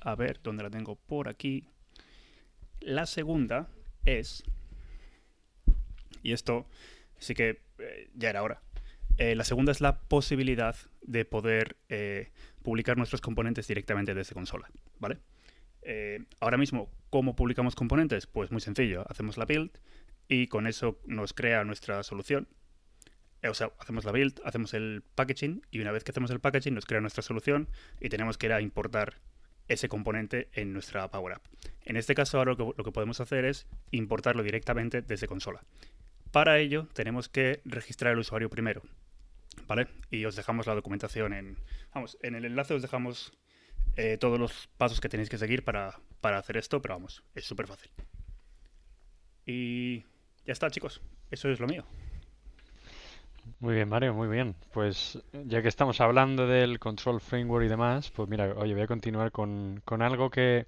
a 0.00 0.14
ver 0.14 0.40
dónde 0.42 0.62
la 0.62 0.70
tengo 0.70 0.96
por 0.96 1.28
aquí. 1.28 1.66
La 2.84 3.06
segunda 3.06 3.68
es, 4.04 4.44
y 6.22 6.32
esto 6.32 6.66
sí 7.18 7.32
que 7.34 7.62
eh, 7.78 8.10
ya 8.14 8.28
era 8.28 8.42
hora, 8.42 8.60
eh, 9.16 9.34
la 9.34 9.44
segunda 9.44 9.72
es 9.72 9.80
la 9.80 10.00
posibilidad 10.00 10.76
de 11.00 11.24
poder 11.24 11.76
eh, 11.88 12.30
publicar 12.62 12.98
nuestros 12.98 13.22
componentes 13.22 13.66
directamente 13.66 14.12
desde 14.12 14.34
consola, 14.34 14.70
¿vale? 14.98 15.18
Ahora 16.40 16.56
mismo, 16.56 16.90
¿cómo 17.10 17.36
publicamos 17.36 17.74
componentes? 17.74 18.26
Pues 18.26 18.50
muy 18.50 18.60
sencillo, 18.60 19.04
hacemos 19.10 19.36
la 19.36 19.44
build 19.44 19.70
y 20.28 20.46
con 20.48 20.66
eso 20.66 20.98
nos 21.06 21.34
crea 21.34 21.62
nuestra 21.64 22.02
solución. 22.02 22.48
O 23.46 23.52
sea, 23.52 23.70
hacemos 23.78 24.06
la 24.06 24.12
build, 24.12 24.40
hacemos 24.44 24.72
el 24.72 25.02
packaging 25.14 25.62
y 25.70 25.80
una 25.80 25.92
vez 25.92 26.02
que 26.02 26.10
hacemos 26.10 26.30
el 26.30 26.40
packaging 26.40 26.74
nos 26.74 26.86
crea 26.86 27.02
nuestra 27.02 27.22
solución 27.22 27.68
y 28.00 28.08
tenemos 28.08 28.38
que 28.38 28.46
ir 28.46 28.52
a 28.54 28.62
importar 28.62 29.20
ese 29.68 29.88
componente 29.88 30.48
en 30.52 30.72
nuestra 30.72 31.08
Power 31.10 31.34
App. 31.34 31.44
En 31.84 31.96
este 31.96 32.14
caso 32.14 32.38
ahora 32.38 32.54
lo 32.54 32.74
que, 32.74 32.92
podemos 32.92 33.20
hacer 33.20 33.44
es 33.44 33.66
importarlo 33.90 34.42
directamente 34.42 35.02
desde 35.02 35.26
consola. 35.26 35.64
Para 36.30 36.58
ello 36.58 36.88
tenemos 36.92 37.28
que 37.28 37.60
registrar 37.64 38.12
el 38.12 38.18
usuario 38.18 38.50
primero, 38.50 38.82
¿vale? 39.66 39.88
Y 40.10 40.24
os 40.24 40.36
dejamos 40.36 40.66
la 40.66 40.74
documentación 40.74 41.32
en... 41.32 41.56
Vamos, 41.94 42.18
en 42.22 42.34
el 42.34 42.44
enlace 42.44 42.74
os 42.74 42.82
dejamos 42.82 43.32
eh, 43.96 44.18
todos 44.18 44.38
los 44.38 44.68
pasos 44.76 45.00
que 45.00 45.08
tenéis 45.08 45.28
que 45.28 45.38
seguir 45.38 45.64
para, 45.64 46.00
para 46.20 46.38
hacer 46.38 46.56
esto, 46.56 46.82
pero 46.82 46.94
vamos, 46.94 47.22
es 47.34 47.44
súper 47.44 47.66
fácil. 47.66 47.90
Y 49.46 50.00
ya 50.44 50.52
está, 50.52 50.70
chicos. 50.70 51.00
Eso 51.30 51.50
es 51.50 51.60
lo 51.60 51.66
mío. 51.66 51.84
Muy 53.60 53.74
bien, 53.74 53.88
Mario, 53.88 54.14
muy 54.14 54.28
bien. 54.28 54.54
Pues 54.72 55.18
ya 55.32 55.60
que 55.62 55.68
estamos 55.68 56.00
hablando 56.00 56.46
del 56.46 56.78
Control 56.78 57.20
Framework 57.20 57.64
y 57.66 57.68
demás, 57.68 58.10
pues 58.10 58.28
mira, 58.28 58.52
oye, 58.56 58.74
voy 58.74 58.82
a 58.82 58.86
continuar 58.86 59.32
con, 59.32 59.80
con 59.84 60.02
algo 60.02 60.30
que 60.30 60.66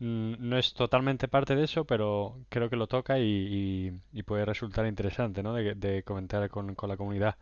mm, 0.00 0.34
no 0.38 0.58
es 0.58 0.74
totalmente 0.74 1.28
parte 1.28 1.54
de 1.56 1.64
eso, 1.64 1.84
pero 1.84 2.36
creo 2.48 2.68
que 2.70 2.76
lo 2.76 2.86
toca 2.86 3.18
y, 3.18 3.22
y- 3.22 4.00
y 4.18 4.22
puede 4.24 4.44
resultar 4.44 4.86
interesante, 4.86 5.42
¿no? 5.42 5.52
De, 5.54 5.74
de 5.74 6.02
comentar 6.02 6.48
con, 6.50 6.74
con 6.74 6.88
la 6.88 6.96
comunidad. 6.96 7.36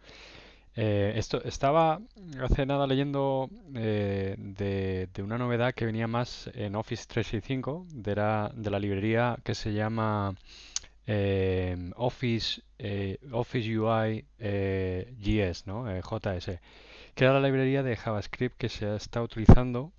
Eh, 0.78 1.14
esto 1.16 1.42
estaba 1.44 2.00
hace 2.42 2.66
nada 2.66 2.86
leyendo 2.86 3.48
eh, 3.74 4.34
de, 4.38 5.08
de 5.14 5.22
una 5.22 5.38
novedad 5.38 5.72
que 5.74 5.86
venía 5.86 6.06
más 6.06 6.50
en 6.54 6.76
Office 6.76 7.04
365, 7.08 7.86
de 7.92 8.14
la, 8.16 8.52
de 8.54 8.70
la 8.70 8.78
librería 8.78 9.38
que 9.42 9.54
se 9.54 9.72
llama 9.72 10.34
eh, 11.06 11.76
Office, 11.96 12.62
eh, 12.78 13.18
Office 13.32 13.78
UI 13.78 14.24
eh, 14.38 15.14
JS, 15.20 15.66
¿no? 15.66 15.90
Eh, 15.90 16.02
JS, 16.02 16.60
que 17.14 17.24
era 17.24 17.34
la 17.34 17.46
librería 17.46 17.82
de 17.82 17.96
JavaScript 17.96 18.56
que 18.58 18.68
se 18.68 18.94
está 18.96 19.22
utilizando 19.22 19.92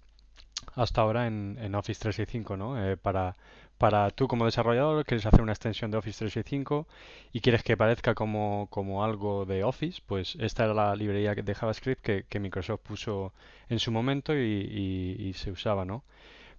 hasta 0.76 1.02
ahora 1.02 1.28
en, 1.28 1.58
en 1.62 1.76
Office 1.76 2.00
365, 2.02 2.58
¿no? 2.58 2.84
Eh, 2.84 2.98
para, 2.98 3.36
para 3.78 4.10
tú 4.12 4.28
como 4.28 4.46
desarrollador 4.46 5.06
quieres 5.06 5.26
hacer 5.26 5.41
una 5.41 5.52
extensión 5.54 5.91
de 5.91 5.98
Office 5.98 6.20
365 6.20 6.88
y 7.34 7.41
quieres 7.41 7.63
que 7.63 7.78
parezca 7.78 8.15
como, 8.15 8.67
como 8.70 9.04
algo 9.04 9.46
de 9.46 9.63
Office, 9.63 10.02
pues 10.06 10.36
esta 10.39 10.65
era 10.65 10.74
la 10.74 10.96
librería 10.96 11.34
de 11.36 11.56
JavaScript 11.56 12.02
que, 12.30 12.39
Microsoft 12.39 12.82
puso 12.82 13.34
en 13.70 13.80
su 13.80 13.91
momento 13.91 14.36
y, 14.36 14.39
y- 14.39 15.28
y 15.30 15.34
se 15.34 15.52
usaba, 15.52 15.86
¿no? 15.86 16.04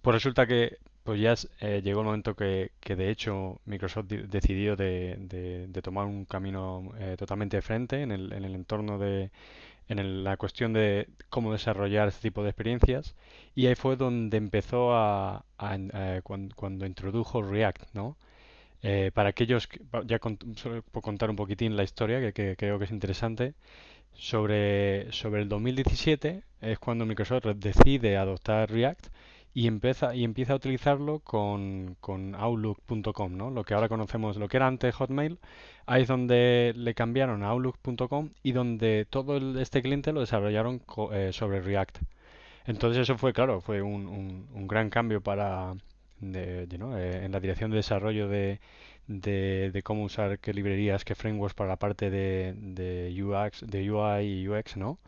Pues 0.02 0.14
resulta 0.14 0.46
que 0.46 0.78
pues 1.08 1.20
ya 1.22 1.34
eh, 1.60 1.80
llegó 1.82 2.00
el 2.00 2.06
momento 2.06 2.34
que, 2.36 2.70
de 2.86 3.10
hecho 3.10 3.60
Microsoft 3.64 4.08
di- 4.08 4.18
decidió 4.28 4.76
de, 4.76 5.16
tomar 5.82 6.04
un 6.06 6.26
camino 6.26 6.92
eh, 6.98 7.16
totalmente 7.18 7.56
diferente 7.56 8.02
en 8.02 8.12
el, 8.12 8.30
en 8.34 8.44
el 8.44 8.54
entorno 8.54 8.98
de, 8.98 9.30
en 9.88 10.24
la 10.24 10.36
cuestión 10.36 10.72
de 10.74 11.08
cómo 11.30 11.52
desarrollar 11.52 12.08
este 12.08 12.22
tipo 12.30 12.42
de 12.44 12.50
experiencias 12.50 13.14
y 13.54 13.66
ahí 13.68 13.76
fue 13.76 13.96
donde 13.96 14.36
empezó 14.38 14.94
a, 14.96 15.44
eh, 15.94 16.20
cuan- 16.24 16.50
cuando, 16.56 16.86
introdujo 16.86 17.42
React, 17.42 17.94
¿no? 17.94 18.16
Eh, 18.82 19.10
para 19.14 19.30
aquellos, 19.30 19.66
que- 19.68 19.80
ya 20.06 20.20
solo 20.56 20.82
por 20.92 21.02
contar 21.02 21.30
un 21.30 21.36
poquitín 21.36 21.76
la 21.76 21.84
historia 21.84 22.20
que, 22.20 22.32
que 22.32 22.56
creo 22.56 22.78
que 22.78 22.84
es 22.86 22.90
interesante, 22.92 23.54
sobre, 24.14 25.12
sobre 25.12 25.42
el 25.42 25.48
2017 25.48 26.42
es 26.60 26.78
cuando 26.78 27.06
Microsoft 27.06 27.46
decide 27.56 28.16
adoptar 28.16 28.70
React 28.70 29.06
y 29.60 29.66
empieza, 29.66 30.14
y 30.14 30.24
empieza 30.24 30.52
a 30.54 30.56
utilizarlo 30.56 31.20
con, 31.20 31.96
con 32.00 32.34
Outlook.com, 32.36 33.36
¿no? 33.36 33.50
Lo 33.50 33.64
que 33.64 33.74
ahora 33.74 33.88
conocemos, 33.88 34.36
lo 34.36 34.48
que 34.48 34.56
era 34.58 34.66
antes 34.68 34.94
Hotmail, 34.94 35.38
ahí 35.86 36.02
es 36.02 36.08
donde 36.08 36.72
le 36.76 36.94
cambiaron 36.94 37.42
a 37.42 37.48
Outlook.com 37.50 38.30
y 38.42 38.52
donde 38.52 39.06
todo 39.10 39.36
el- 39.36 39.58
este 39.58 39.82
cliente 39.82 40.12
lo 40.12 40.20
desarrollaron 40.20 40.78
co- 40.80 41.12
eh, 41.12 41.32
sobre 41.32 41.60
React. 41.60 41.98
Entonces 42.66 43.02
eso 43.02 43.18
fue, 43.18 43.32
claro, 43.32 43.60
fue 43.60 43.82
un, 43.82 44.06
un- 44.54 44.68
gran 44.68 44.90
cambio 44.90 45.20
para, 45.22 45.74
de, 46.20 46.66
¿no? 46.78 46.98
eh, 46.98 47.24
en 47.24 47.32
la 47.32 47.40
dirección 47.40 47.70
de 47.70 47.76
desarrollo 47.78 48.28
de, 48.28 48.60
de, 49.06 49.70
de 49.72 49.82
cómo 49.82 50.04
usar 50.04 50.38
qué 50.40 50.52
librerías, 50.54 51.04
qué 51.04 51.14
frameworks 51.14 51.54
para 51.54 51.70
la 51.70 51.76
parte 51.76 52.10
de, 52.10 52.54
de 52.56 53.22
UX, 53.22 53.64
de 53.66 53.90
UI 53.90 54.22
y 54.42 54.48
UX, 54.48 54.76
¿no? 54.76 54.98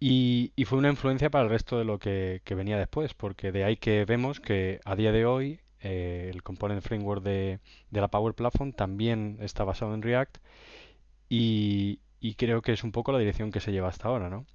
Y, 0.00 0.52
y 0.56 0.64
fue 0.64 0.78
una 0.78 0.88
influencia 0.88 1.28
para 1.30 1.44
el 1.44 1.50
resto 1.50 1.78
de 1.78 1.84
lo 1.84 1.98
que, 1.98 2.40
venía 2.48 2.78
después, 2.78 3.12
porque 3.12 3.52
de 3.52 3.64
ahí 3.64 3.76
que 3.76 4.06
vemos 4.06 4.40
que 4.40 4.80
a 4.86 4.96
día 4.96 5.12
de 5.12 5.26
hoy 5.26 5.60
el 5.80 6.42
component 6.42 6.82
framework 6.82 7.22
de, 7.22 7.58
de, 7.90 8.00
la 8.00 8.08
Power 8.08 8.34
Platform, 8.34 8.72
también 8.72 9.38
está 9.40 9.64
basado 9.64 9.94
en 9.94 10.02
React 10.02 10.38
y, 11.28 12.00
creo 12.36 12.62
que 12.62 12.72
es 12.72 12.82
un 12.84 12.92
poco 12.92 13.12
la 13.12 13.18
dirección 13.18 13.52
que 13.52 13.60
se 13.60 13.72
lleva 13.72 13.88
hasta 13.88 14.08
ahora, 14.08 14.30
¿no? 14.30 14.46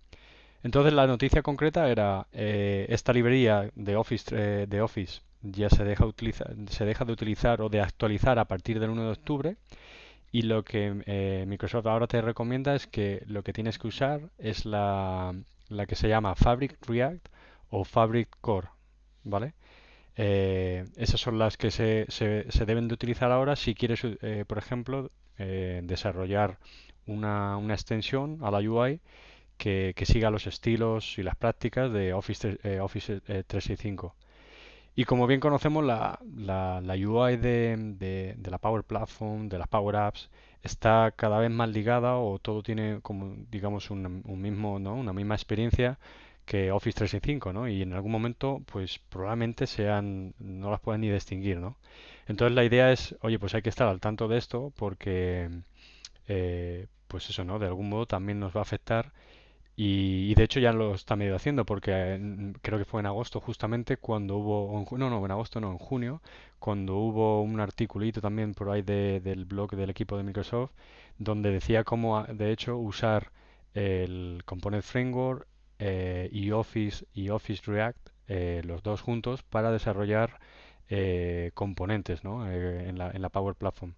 Entonces 0.63 0.93
la 0.93 1.07
noticia 1.07 1.43
concreta 1.43 1.89
era 1.89 2.27
esta 2.31 3.13
librería 3.13 3.69
de 3.75 3.95
Office, 3.95 4.35
de 4.67 4.81
Office 4.81 5.21
ya 5.51 5.69
se 5.69 5.83
deja, 5.83 6.05
se 6.69 6.85
deja 6.85 7.05
de 7.05 7.13
utilizar 7.13 7.61
o 7.61 7.69
de 7.69 7.81
actualizar 7.81 8.39
a 8.39 8.45
partir 8.45 8.79
del 8.79 8.89
1 8.89 9.03
de 9.03 9.11
octubre 9.11 9.57
y 10.35 10.41
lo 10.41 10.65
que 10.65 11.01
eh, 11.05 11.45
Microsoft 11.47 11.85
ahora 11.85 12.07
te 12.07 12.19
recomienda 12.19 12.75
es 12.75 12.87
que 12.87 13.23
lo 13.25 13.41
que 13.41 13.53
tienes 13.53 13.79
que 13.79 13.87
usar 13.87 14.19
es 14.37 14.65
la, 14.65 15.33
la 15.69 15.85
que 15.85 15.95
se 15.95 16.09
llama 16.09 16.35
Fabric 16.35 16.77
React 16.85 17.29
o 17.69 17.85
Fabric 17.85 18.27
Core, 18.41 18.67
¿vale? 19.23 19.53
Eh, 20.17 20.83
esas 20.97 21.21
son 21.21 21.39
las 21.39 21.55
que 21.55 21.71
se, 21.71 22.05
se, 22.09 22.51
se, 22.51 22.65
deben 22.65 22.89
de 22.89 22.95
utilizar 22.95 23.31
ahora 23.31 23.55
si 23.55 23.75
quieres, 23.75 24.01
eh, 24.03 24.43
por 24.45 24.57
ejemplo, 24.57 25.09
desarrollar 25.37 26.59
una, 27.05 27.55
una, 27.55 27.73
extensión 27.73 28.39
a 28.41 28.51
la 28.51 28.59
UI 28.59 28.99
que, 29.57 29.93
que, 29.95 30.05
siga 30.05 30.31
los 30.31 30.47
estilos 30.47 31.17
y 31.17 31.23
las 31.23 31.37
prácticas 31.37 31.93
de 31.93 32.11
Office, 32.11 32.59
Office 32.81 33.21
365. 33.21 34.13
Y 34.95 35.03
como 35.05 35.27
bien 35.27 35.39
conocemos, 35.41 35.83
la, 35.83 36.19
la, 36.37 36.81
la 36.81 36.93
UI 36.93 37.37
de, 37.37 37.75
de, 38.37 38.51
la 38.51 38.57
Power 38.59 38.83
Platform, 38.83 39.49
de 39.49 39.59
las 39.59 39.67
Power 39.67 39.95
Apps, 39.97 40.29
está 40.63 41.13
cada 41.15 41.39
vez 41.39 41.51
más 41.51 41.69
ligada 41.69 42.15
o 42.17 42.39
todo 42.39 42.63
tiene 42.63 42.99
como, 43.01 43.35
digamos, 43.51 43.91
un, 43.91 44.23
mismo, 44.41 44.79
¿no? 44.79 44.95
una 44.95 45.13
misma 45.13 45.35
experiencia 45.35 45.99
que 46.45 46.71
Office 46.71 46.97
365, 46.97 47.53
¿no? 47.53 47.67
Y 47.67 47.81
en 47.81 47.93
algún 47.93 48.11
momento, 48.11 48.61
pues 48.71 48.99
probablemente 49.09 49.67
sean, 49.67 50.33
no 50.39 50.71
las 50.71 50.79
puedan 50.79 51.01
ni 51.01 51.09
distinguir, 51.09 51.57
¿no? 51.57 51.77
Entonces 52.27 52.55
la 52.55 52.63
idea 52.63 52.91
es, 52.91 53.15
oye, 53.21 53.39
pues 53.39 53.55
hay 53.55 53.61
que 53.63 53.69
estar 53.69 53.87
al 53.87 53.99
tanto 53.99 54.27
de 54.27 54.37
esto 54.37 54.71
porque, 54.77 55.49
eh, 56.27 56.87
pues 57.07 57.29
eso, 57.29 57.43
¿no? 57.43 57.59
De 57.59 57.67
algún 57.67 57.89
modo 57.89 58.05
también 58.05 58.39
nos 58.39 58.55
va 58.55 58.59
a 58.61 58.63
afectar 58.63 59.11
y, 59.77 60.33
de 60.35 60.43
hecho 60.43 60.59
ya 60.61 60.71
lo 60.71 60.93
está 60.95 61.15
medio 61.17 61.35
haciendo 61.35 61.65
porque 61.65 62.53
creo 62.61 62.79
que 62.79 62.85
fue 62.85 63.01
en 63.01 63.07
agosto 63.07 63.41
justamente 63.41 63.97
cuando 63.97 64.37
hubo, 64.37 64.85
no, 64.97 65.09
no, 65.09 65.25
en 65.25 65.31
agosto 65.31 65.59
no, 65.59 65.71
en 65.71 65.77
junio, 65.77 66.21
cuando 66.59 66.95
hubo 66.95 67.41
un 67.41 67.59
articulito 67.59 68.21
también 68.21 68.53
por 68.53 68.69
ahí 68.69 68.81
de, 68.81 69.19
del 69.19 69.43
blog 69.45 69.75
del 69.75 69.89
equipo 69.89 70.17
de 70.17 70.23
Microsoft 70.23 70.71
donde 71.17 71.51
decía 71.51 71.83
cómo 71.83 72.23
de 72.23 72.51
hecho 72.51 72.77
usar 72.77 73.31
el 73.73 74.43
Component 74.45 74.83
Framework 74.83 75.45
eh, 75.79 76.29
y 76.31 76.51
Office 76.51 77.05
y 77.13 77.29
Office 77.29 77.63
React 77.65 78.09
eh, 78.27 78.61
los 78.65 78.81
dos 78.81 79.01
juntos 79.01 79.43
para 79.43 79.71
desarrollar 79.71 80.39
eh, 80.87 81.51
componentes 81.53 82.23
¿no? 82.23 82.49
en, 82.49 82.97
la, 82.97 83.11
en 83.11 83.21
la 83.21 83.29
Power 83.29 83.55
Platform. 83.55 83.93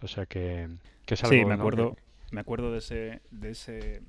O 0.00 0.08
sea 0.08 0.26
que, 0.26 0.68
que 1.04 1.14
es 1.14 1.22
algo... 1.22 1.36
Sí, 1.36 1.44
me 1.44 1.54
acuerdo, 1.54 1.96
me 2.30 2.40
acuerdo 2.40 2.72
de 2.72 2.78
ese, 2.78 3.20
de 3.30 3.50
ese 3.50 4.02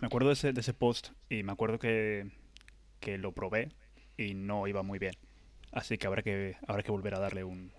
me 0.00 0.06
acuerdo 0.06 0.28
de 0.28 0.34
ese, 0.34 0.52
de 0.52 0.60
ese 0.60 0.74
post 0.74 1.10
y 1.28 1.42
me 1.42 1.52
acuerdo 1.52 1.78
que, 1.78 2.30
que 3.00 3.18
lo 3.18 3.32
probé 3.32 3.70
y 4.16 4.34
no 4.34 4.66
iba 4.66 4.82
muy 4.82 4.98
bien. 4.98 5.14
Así 5.72 5.98
que 5.98 6.06
habrá 6.06 6.22
que, 6.22 6.56
habrá 6.66 6.82
que 6.82 6.90
volver 6.90 7.14
a 7.14 7.20
darle 7.20 7.44
un... 7.44 7.72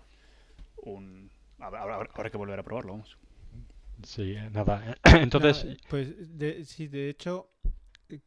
un 0.76 1.30
habrá, 1.58 2.30
que 2.30 2.36
volver 2.36 2.58
a 2.58 2.62
probarlo, 2.62 2.92
vamos. 2.92 3.18
Sí, 4.04 4.36
nada. 4.52 4.96
Entonces... 5.04 5.66
pues 5.88 6.38
de, 6.38 6.64
sí, 6.64 6.88
de 6.88 7.10
hecho, 7.10 7.50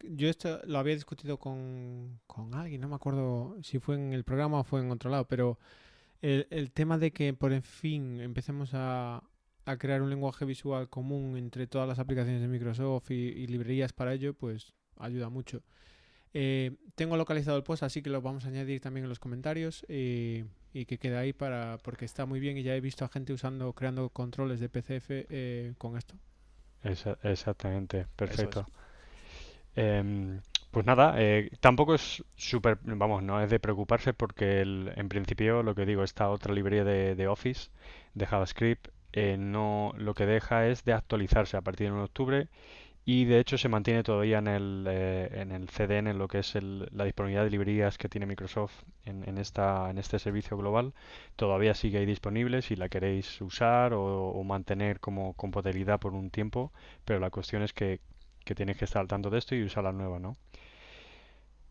yo 0.04 0.30
esto 0.30 0.62
lo 0.66 0.80
había 0.80 0.94
discutido 0.94 1.38
con, 1.38 2.20
con, 2.28 2.54
alguien, 2.54 2.82
no 2.82 2.90
me 2.90 2.96
acuerdo 2.96 3.58
si 3.64 3.80
fue 3.80 3.96
en 3.96 4.14
el 4.14 4.24
programa 4.24 4.60
o 4.60 4.64
fue 4.64 4.82
en 4.82 4.92
otro 4.92 5.10
lado, 5.10 5.26
pero 5.28 5.58
el, 6.22 6.48
el 6.50 6.72
tema 6.72 6.98
de 6.98 7.12
que 7.12 7.34
por 7.34 7.60
fin 7.62 8.20
empecemos 8.22 8.72
a, 8.74 9.24
a 9.66 9.78
crear 9.78 10.02
un 10.02 10.10
lenguaje 10.10 10.46
visual 10.46 10.90
común 10.90 11.38
entre 11.38 11.68
todas 11.68 11.88
las 11.88 12.00
aplicaciones 12.00 12.42
de 12.42 12.48
Microsoft 12.48 13.10
y, 13.12 13.48
librerías 13.48 13.94
para 13.94 14.14
ello, 14.14 14.34
pues 14.34 14.74
ayuda 14.98 15.30
mucho. 15.30 15.64
Eh, 16.34 16.76
tengo 16.96 17.18
localizado 17.18 17.58
el 17.58 17.64
post, 17.64 17.84
así 17.84 18.02
que 18.02 18.10
lo 18.10 18.22
vamos 18.22 18.46
a 18.46 18.50
añadir 18.50 18.80
también 18.80 19.06
en 19.06 19.10
los 19.10 19.20
comentarios 19.20 19.86
eh, 19.88 20.46
y 20.74 20.86
que 20.86 20.98
quede 20.98 21.18
ahí 21.18 21.34
para 21.34 21.78
porque 21.80 22.06
está 22.06 22.26
muy 22.26 22.40
bien 22.40 22.58
y 22.58 22.64
ya 22.64 22.76
he 22.76 22.82
visto 22.82 23.06
a 23.06 23.10
gente 23.10 23.34
usando, 23.34 23.74
creando 23.74 24.10
controles 24.10 24.60
de 24.60 24.70
PCF 24.70 25.06
eh, 25.10 25.74
con 25.78 25.98
esto. 25.98 26.16
exactamente, 27.24 28.06
perfecto. 28.16 28.68
Em, 29.76 30.42
pues 30.72 30.86
nada, 30.86 31.16
tampoco 31.62 31.96
es 31.96 32.24
súper, 32.36 32.78
vamos, 32.84 33.24
no 33.24 33.42
es 33.42 33.50
de 33.50 33.60
preocuparse 33.60 34.14
porque 34.14 34.62
en 34.62 35.10
principio 35.10 35.64
lo 35.64 35.74
que 35.74 35.86
digo, 35.86 36.04
esta 36.04 36.30
otra 36.30 36.54
librería 36.54 36.84
de, 36.84 37.16
de 37.16 37.28
Office, 37.28 37.72
de 38.14 38.26
JavaScript, 38.26 38.90
eh, 39.16 39.38
no, 39.40 39.94
lo 39.98 40.14
que 40.14 40.26
deja 40.26 40.68
es 40.68 40.84
de 40.84 40.92
actualizarse 40.92 41.56
a 41.56 41.62
partir 41.62 41.88
de 41.88 41.94
1 41.94 42.02
de 42.02 42.06
octubre 42.06 42.50
y 43.06 43.24
de 43.26 43.40
hecho 43.40 43.58
se 43.58 43.70
mantiene 43.70 44.04
todavía 44.04 44.40
en 44.40 44.48
el, 44.48 44.86
eh, 44.90 45.30
en 45.42 45.54
el 45.54 45.70
CDN, 45.70 46.10
en 46.10 46.18
lo 46.18 46.28
que 46.28 46.40
es 46.40 46.54
la 46.56 47.06
disponibilidad 47.06 47.46
de 47.46 47.52
librerías 47.52 47.98
que 47.98 48.10
tiene 48.10 48.26
Microsoft 48.26 48.74
en, 49.06 49.24
en, 49.30 49.38
esta, 49.38 49.90
en 49.90 50.00
este 50.00 50.20
servicio 50.20 50.58
global. 50.58 50.94
Todavía 51.38 51.76
sigue 51.76 52.00
ahí 52.00 52.06
disponible 52.06 52.62
si 52.62 52.76
la 52.76 52.90
queréis 52.90 53.40
usar 53.42 53.94
o, 53.94 54.44
mantener 54.44 55.00
como 55.00 55.34
compatibilidad 55.34 56.00
por 56.00 56.14
un 56.14 56.30
tiempo, 56.30 56.74
pero 57.06 57.20
la 57.22 57.30
cuestión 57.30 57.64
es 57.64 57.72
que, 57.74 58.02
que 58.44 58.56
tenéis 58.56 58.78
que 58.80 58.86
estar 58.86 59.02
al 59.02 59.08
tanto 59.08 59.30
de 59.30 59.38
esto 59.40 59.56
y 59.56 59.64
usar 59.64 59.86
la 59.86 59.94
nueva, 59.94 60.20
¿no? 60.20 60.36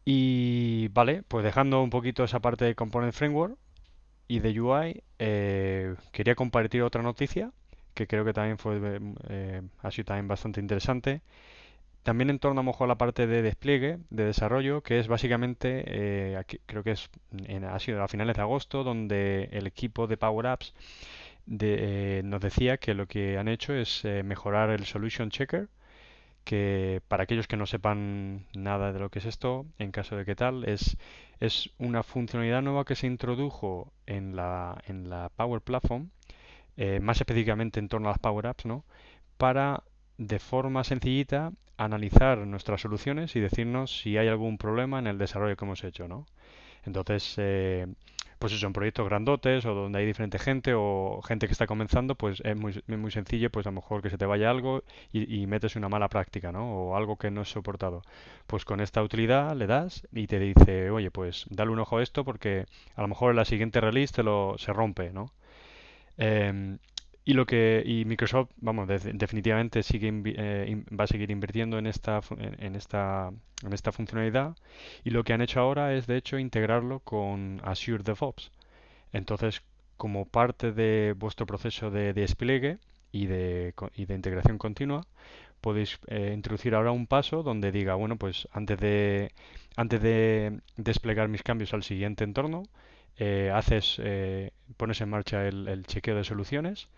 Y 0.06 0.88
vale, 0.88 1.22
pues 1.24 1.44
dejando 1.44 1.82
un 1.82 1.90
poquito 1.90 2.24
esa 2.24 2.40
parte 2.40 2.64
de 2.64 2.74
Component 2.74 3.14
Framework, 3.14 3.58
y 4.34 4.40
de 4.40 4.60
UI, 4.60 5.02
eh, 5.20 5.94
quería 6.10 6.34
compartir 6.34 6.82
otra 6.82 7.02
noticia 7.02 7.52
que 7.94 8.08
creo 8.08 8.24
que 8.24 8.32
también 8.32 8.58
fue 8.58 8.80
eh, 9.28 9.62
ha 9.80 9.90
sido 9.92 10.06
también 10.06 10.26
bastante 10.26 10.60
interesante. 10.60 11.22
También 12.02 12.30
en 12.30 12.40
torno 12.40 12.60
a 12.60 12.64
mejor 12.64 12.86
a 12.86 12.88
la 12.88 12.98
parte 12.98 13.28
de 13.28 13.42
despliegue, 13.42 13.98
de 14.10 14.24
desarrollo, 14.24 14.82
que 14.82 14.98
es 14.98 15.06
básicamente, 15.06 15.84
eh, 15.86 16.36
aquí, 16.36 16.58
creo 16.66 16.82
que 16.82 16.90
es 16.90 17.08
ha 17.70 17.78
sido 17.78 18.02
a 18.02 18.08
finales 18.08 18.34
de 18.36 18.42
agosto, 18.42 18.82
donde 18.82 19.48
el 19.52 19.68
equipo 19.68 20.08
de 20.08 20.16
Power 20.16 20.48
Apps 20.48 20.74
nos 21.46 22.40
decía 22.40 22.78
que 22.78 22.94
lo 22.94 23.06
que 23.06 23.38
han 23.38 23.48
hecho 23.48 23.72
es 23.72 24.04
mejorar 24.24 24.70
el 24.70 24.84
Solution 24.84 25.30
Checker, 25.30 25.68
que 26.44 27.00
para 27.08 27.24
aquellos 27.24 27.48
que 27.48 27.56
no 27.56 27.66
sepan 27.66 28.46
nada 28.54 28.92
de 28.92 28.98
lo 29.00 29.10
que 29.10 29.18
es 29.18 29.24
esto, 29.24 29.66
en 29.78 29.90
caso 29.92 30.16
de 30.16 30.24
que 30.24 30.36
tal, 30.36 30.64
es, 30.68 30.96
es 31.40 31.70
una 31.78 32.02
funcionalidad 32.02 32.62
nueva 32.62 32.84
que 32.84 32.94
se 32.94 33.06
introdujo 33.06 33.92
en 34.06 34.36
la, 34.36 34.82
en 34.86 35.10
la 35.10 35.30
Power 35.36 35.62
Platform, 35.62 36.10
eh, 36.76 37.00
más 37.00 37.20
específicamente 37.20 37.80
en 37.80 37.88
torno 37.88 38.08
a 38.08 38.12
las 38.12 38.18
Power 38.18 38.46
Apps, 38.46 38.66
¿no? 38.66 38.84
para 39.36 39.82
de 40.18 40.38
forma 40.38 40.84
sencillita 40.84 41.52
analizar 41.76 42.38
nuestras 42.38 42.80
soluciones 42.80 43.34
y 43.36 43.40
decirnos 43.40 44.00
si 44.00 44.16
hay 44.16 44.28
algún 44.28 44.58
problema 44.58 44.98
en 44.98 45.06
el 45.06 45.18
desarrollo 45.18 45.56
que 45.56 45.64
hemos 45.64 45.82
hecho. 45.84 46.08
¿no? 46.08 46.26
Entonces, 46.84 47.34
eh, 47.38 47.86
pues 48.38 48.52
eso, 48.52 48.66
en 48.66 48.72
proyectos 48.72 49.06
grandotes 49.08 49.64
o 49.64 49.74
donde 49.74 49.98
hay 49.98 50.06
diferente 50.06 50.38
gente 50.38 50.72
o 50.74 51.20
gente 51.22 51.46
que 51.46 51.52
está 51.52 51.66
comenzando, 51.66 52.14
pues 52.14 52.40
es 52.44 52.56
muy, 52.56 52.82
muy 52.86 53.10
sencillo, 53.10 53.50
pues 53.50 53.66
a 53.66 53.70
lo 53.70 53.76
mejor 53.76 54.02
que 54.02 54.10
se 54.10 54.18
te 54.18 54.26
vaya 54.26 54.50
algo 54.50 54.82
y, 55.12 55.46
metes 55.46 55.76
una 55.76 55.88
mala 55.88 56.08
práctica, 56.08 56.52
¿no? 56.52 56.72
O 56.72 56.96
algo 56.96 57.16
que 57.16 57.30
no 57.30 57.42
es 57.42 57.48
soportado. 57.48 58.02
Pues 58.46 58.64
con 58.64 58.80
esta 58.80 59.02
utilidad 59.02 59.54
le 59.56 59.66
das 59.66 60.06
y 60.12 60.26
te 60.26 60.38
dice, 60.38 60.90
oye, 60.90 61.10
pues 61.10 61.46
dale 61.50 61.70
un 61.70 61.78
ojo 61.78 61.98
a 61.98 62.02
esto 62.02 62.24
porque 62.24 62.66
a 62.96 63.02
lo 63.02 63.08
mejor 63.08 63.30
en 63.30 63.36
la 63.36 63.44
siguiente 63.44 63.80
release 63.80 64.12
te 64.14 64.22
lo, 64.22 64.56
se 64.58 64.72
rompe, 64.72 65.12
¿no? 65.12 65.26
Em, 66.16 66.78
y 67.24 67.32
lo 67.32 67.46
que 67.46 67.82
y 67.84 68.04
Microsoft, 68.04 68.50
vamos, 68.56 68.86
definitivamente 68.88 69.82
sigue 69.82 70.12
eh, 70.26 70.84
va 70.98 71.04
a 71.04 71.06
seguir 71.06 71.30
invirtiendo 71.30 71.78
en 71.78 71.86
esta 71.86 72.20
en, 72.38 72.76
esta 72.76 73.32
en 73.64 73.72
esta 73.72 73.92
funcionalidad 73.92 74.56
y 75.04 75.10
lo 75.10 75.24
que 75.24 75.32
han 75.32 75.40
hecho 75.40 75.60
ahora 75.60 75.94
es 75.94 76.06
de 76.06 76.16
hecho 76.16 76.38
integrarlo 76.38 77.00
con 77.00 77.60
Azure 77.64 78.02
DevOps. 78.02 78.52
Entonces, 79.12 79.62
como 79.96 80.26
parte 80.26 80.72
de 80.72 81.14
vuestro 81.16 81.46
proceso 81.46 81.90
de, 81.90 82.12
despliegue 82.12 82.78
y 83.12 83.26
de, 83.26 83.74
y 83.94 84.06
de 84.06 84.14
integración 84.14 84.58
continua, 84.58 85.06
podéis 85.60 85.98
eh, 86.08 86.32
introducir 86.34 86.74
ahora 86.74 86.90
un 86.90 87.06
paso 87.06 87.42
donde 87.42 87.72
diga, 87.72 87.94
bueno, 87.94 88.16
pues 88.16 88.48
antes 88.52 88.78
de 88.78 89.32
antes 89.76 90.02
de 90.02 90.60
desplegar 90.76 91.28
mis 91.28 91.42
cambios 91.42 91.72
al 91.74 91.82
siguiente 91.82 92.24
entorno, 92.24 92.64
eh, 93.16 93.50
haces, 93.54 94.00
pones 94.76 95.00
en 95.00 95.10
marcha 95.10 95.46
el, 95.46 95.84
chequeo 95.86 96.16
de 96.16 96.24
soluciones 96.24 96.88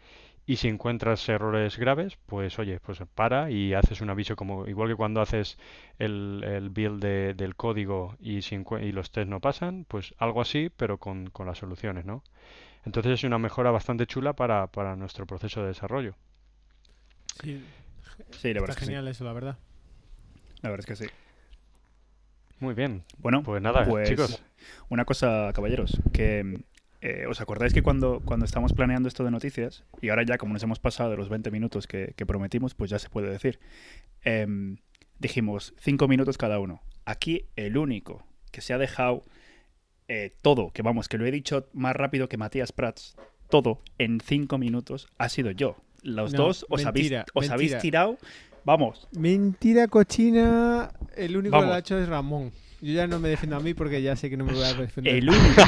y 0.46 0.56
si 0.56 0.68
encuentras 0.68 1.28
errores 1.28 1.76
graves, 1.76 2.18
pues 2.26 2.58
oye, 2.58 2.78
pues 2.80 3.00
para 3.14 3.50
y 3.50 3.74
haces 3.74 4.00
un 4.00 4.10
aviso 4.10 4.36
como 4.36 4.66
igual 4.68 4.88
que 4.88 4.94
cuando 4.94 5.20
haces 5.20 5.58
el, 5.98 6.44
el 6.46 6.70
build 6.70 7.02
del 7.02 7.56
código 7.56 8.16
y, 8.20 8.38
y 8.38 8.92
los 8.92 9.10
test 9.10 9.28
no 9.28 9.40
pasan, 9.40 9.84
pues 9.88 10.14
algo 10.18 10.40
así, 10.40 10.70
pero 10.76 10.98
con, 10.98 11.30
con 11.30 11.46
las 11.46 11.58
soluciones, 11.58 12.04
¿no? 12.04 12.22
Entonces 12.84 13.12
es 13.12 13.24
una 13.24 13.38
mejora 13.38 13.72
bastante 13.72 14.06
chula 14.06 14.34
para, 14.34 14.68
para 14.68 14.94
nuestro 14.94 15.26
proceso 15.26 15.62
de 15.62 15.68
desarrollo. 15.68 16.14
Sí, 17.42 17.62
sí 18.30 18.54
la 18.54 18.60
verdad 18.60 18.76
Está 18.76 18.86
genial 18.86 19.08
eso, 19.08 19.24
la 19.24 19.32
verdad. 19.32 19.58
La 20.62 20.70
verdad 20.70 20.88
es 20.88 20.98
que 20.98 21.06
sí. 21.06 21.12
Muy 22.60 22.74
bien. 22.74 23.02
Bueno, 23.18 23.42
pues 23.42 23.60
nada, 23.60 23.84
pues 23.84 24.08
chicos. 24.08 24.42
Una 24.88 25.04
cosa, 25.04 25.50
caballeros, 25.52 25.98
que 26.12 26.64
eh, 27.06 27.24
¿os 27.28 27.40
acordáis 27.40 27.72
que 27.72 27.82
cuando, 27.82 28.20
cuando 28.24 28.44
estamos 28.44 28.72
planeando 28.72 29.08
esto 29.08 29.22
de 29.22 29.30
noticias, 29.30 29.84
y 30.02 30.08
ahora 30.08 30.24
ya 30.24 30.38
como 30.38 30.52
nos 30.52 30.62
hemos 30.64 30.80
pasado 30.80 31.10
de 31.10 31.16
los 31.16 31.28
20 31.28 31.52
minutos 31.52 31.86
que, 31.86 32.14
que 32.16 32.26
prometimos, 32.26 32.74
pues 32.74 32.90
ya 32.90 32.98
se 32.98 33.08
puede 33.08 33.30
decir, 33.30 33.60
em, 34.24 34.78
dijimos 35.20 35.72
5 35.78 36.08
minutos 36.08 36.36
cada 36.36 36.58
uno. 36.58 36.82
Aquí 37.04 37.46
el 37.54 37.76
único 37.76 38.26
que 38.50 38.60
se 38.60 38.74
ha 38.74 38.78
dejado 38.78 39.22
eh, 40.08 40.34
todo, 40.42 40.72
que 40.72 40.82
vamos, 40.82 41.08
que 41.08 41.16
lo 41.16 41.24
he 41.26 41.30
dicho 41.30 41.68
más 41.72 41.94
rápido 41.94 42.28
que 42.28 42.38
Matías 42.38 42.72
Prats, 42.72 43.14
todo 43.50 43.82
en 43.98 44.18
5 44.20 44.58
minutos 44.58 45.06
ha 45.16 45.28
sido 45.28 45.52
yo. 45.52 45.76
Los 46.02 46.32
No, 46.32 46.46
dos 46.46 46.66
os, 46.68 46.86
habéis, 46.86 47.12
mentira, 47.12 47.26
os 47.34 47.50
habéis 47.50 47.78
tirado, 47.78 48.18
vamos, 48.64 49.06
Mentira 49.16 49.86
cochina. 49.86 50.90
El 51.14 51.36
único 51.36 51.60
que 51.60 51.66
lo 51.66 51.72
ha 51.72 51.78
hecho 51.78 51.98
es 51.98 52.08
Ramón. 52.08 52.50
Yo 52.86 52.92
ya 52.92 53.08
no 53.08 53.18
me 53.18 53.28
defiendo 53.28 53.56
a 53.56 53.60
mí 53.60 53.74
porque 53.74 54.00
ya 54.00 54.14
sé 54.14 54.30
que 54.30 54.36
no 54.36 54.44
me 54.44 54.52
voy 54.52 54.62
a 54.62 54.72
defender. 54.74 55.16
el 55.16 55.28
único 55.28 55.60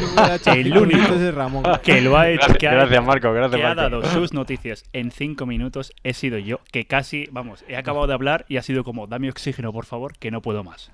el 0.54 0.64
cinco 0.64 0.81
único 0.83 1.14
es 1.14 1.35
Ramón. 1.35 1.64
que 1.83 2.00
lo 2.00 2.16
ha 2.16 2.28
hecho, 2.28 2.38
Gracias, 2.42 2.59
que 2.59 2.68
ha, 2.68 2.74
gracias, 2.74 3.04
Marco, 3.04 3.33
gracias, 3.33 3.61
que 3.61 3.66
ha 3.66 3.74
dado 3.74 4.04
sus 4.04 4.33
noticias 4.35 4.85
en 4.92 5.11
5 5.11 5.44
minutos 5.44 5.92
he 6.04 6.14
sido 6.14 6.38
yo, 6.38 6.61
que 6.70 6.87
casi, 6.87 7.26
vamos, 7.33 7.64
he 7.66 7.76
acabado 7.76 8.07
de 8.07 8.14
hablar 8.14 8.46
y 8.48 8.57
ha 8.59 8.62
sido 8.62 8.85
como, 8.85 9.09
dame 9.09 9.28
oxígeno, 9.31 9.72
por 9.72 9.85
favor, 9.85 10.16
que 10.16 10.31
no 10.31 10.42
puedo 10.42 10.62
más. 10.62 10.92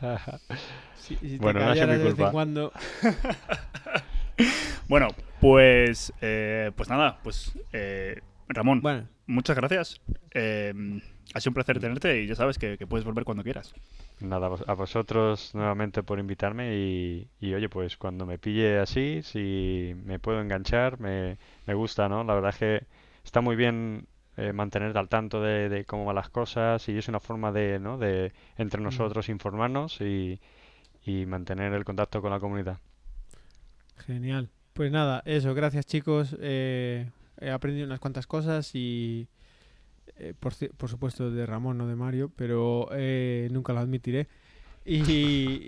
Si, 0.94 1.16
si 1.16 1.30
te 1.30 1.38
Bueno, 1.38 1.58
no 1.58 1.70
ha 1.70 1.74
sido 1.74 1.86
callaras 1.88 1.98
mi 1.98 1.98
de 1.98 2.04
vez 2.04 2.10
en 2.12 2.16
culpa. 2.16 2.30
cuando. 2.30 2.72
Bueno, 4.86 5.08
pues, 5.40 6.12
eh, 6.20 6.70
pues 6.76 6.88
nada, 6.88 7.18
pues 7.24 7.58
eh, 7.72 8.20
Ramón, 8.46 8.80
Bueno, 8.80 9.08
muchas 9.26 9.56
gracias. 9.56 10.00
Eh, 10.32 10.72
ha 11.34 11.40
sido 11.40 11.50
un 11.50 11.54
placer 11.54 11.80
tenerte 11.80 12.22
y 12.22 12.26
ya 12.26 12.34
sabes 12.36 12.58
que, 12.58 12.78
que 12.78 12.86
puedes 12.86 13.04
volver 13.04 13.24
cuando 13.24 13.42
quieras. 13.44 13.74
Nada, 14.20 14.46
a 14.46 14.48
vos- 14.50 14.64
a 14.68 14.74
vosotros 14.74 15.50
nuevamente 15.54 16.02
por 16.04 16.18
invitarme 16.20 16.76
y, 16.76 17.28
y, 17.40 17.54
oye, 17.54 17.68
pues 17.68 17.96
cuando 17.96 18.24
me 18.24 18.38
pille 18.38 18.78
así, 18.78 19.20
si 19.22 19.94
me 20.04 20.18
puedo 20.20 20.40
enganchar, 20.40 21.00
me, 21.00 21.38
me 21.66 21.74
gusta, 21.74 22.08
¿no? 22.08 22.22
La 22.24 22.34
verdad 22.34 22.50
es 22.50 22.58
que 22.58 22.86
está 23.24 23.40
muy 23.40 23.56
bien 23.56 24.06
eh, 24.36 24.52
mantener 24.52 24.96
al 24.96 25.08
tanto 25.08 25.40
de, 25.42 25.68
de 25.68 25.84
cómo 25.84 26.04
van 26.04 26.16
las 26.16 26.30
cosas 26.30 26.88
y 26.88 26.96
es 26.98 27.08
una 27.08 27.20
forma 27.20 27.50
de, 27.52 27.80
¿no? 27.80 27.98
De 27.98 28.32
entre 28.56 28.80
nosotros 28.80 29.28
informarnos 29.28 30.00
y, 30.00 30.40
y 31.06 31.26
mantener 31.26 31.72
el 31.74 31.84
contacto 31.84 32.22
con 32.22 32.30
la 32.32 32.40
comunidad. 32.40 32.78
genial. 34.06 34.48
Pues 34.72 34.90
nada, 34.90 35.22
eso, 35.26 35.54
gracias 35.54 35.86
chicos. 35.86 36.36
Eh, 36.40 37.10
he 37.40 37.50
aprendido 37.50 37.86
unas 37.86 38.00
cuantas 38.00 38.26
cosas 38.26 38.74
y, 38.74 39.28
eh, 40.16 40.34
por, 40.38 40.52
por 40.76 40.88
supuesto, 40.88 41.30
de 41.30 41.46
Ramón, 41.46 41.78
no 41.78 41.86
de 41.86 41.96
Mario, 41.96 42.30
pero 42.34 42.88
eh, 42.92 43.48
nunca 43.52 43.72
lo 43.72 43.80
admitiré. 43.80 44.28
Y, 44.84 45.00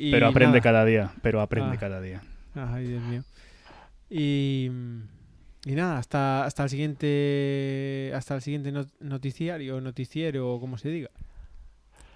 y 0.09 0.11
pero 0.11 0.27
aprende 0.27 0.59
nada. 0.59 0.63
cada 0.63 0.85
día, 0.85 1.13
pero 1.23 1.41
aprende 1.41 1.77
Ah. 1.77 1.81
cada 1.81 2.01
día. 2.01 2.23
Ay, 2.55 2.87
Dios 2.89 3.03
mío. 3.03 3.23
Y, 4.11 4.71
y 5.67 5.73
nada, 5.75 5.99
hasta, 5.99 6.45
hasta 6.45 6.65
el 6.65 6.69
siguiente 6.71 8.13
hasta 8.15 8.35
el 8.35 8.43
siguiente 8.43 8.71
not- 8.73 8.93
noticiario, 9.01 9.81
noticiero 9.81 10.59
como 10.61 10.79
se 10.79 10.89
diga. 10.91 11.11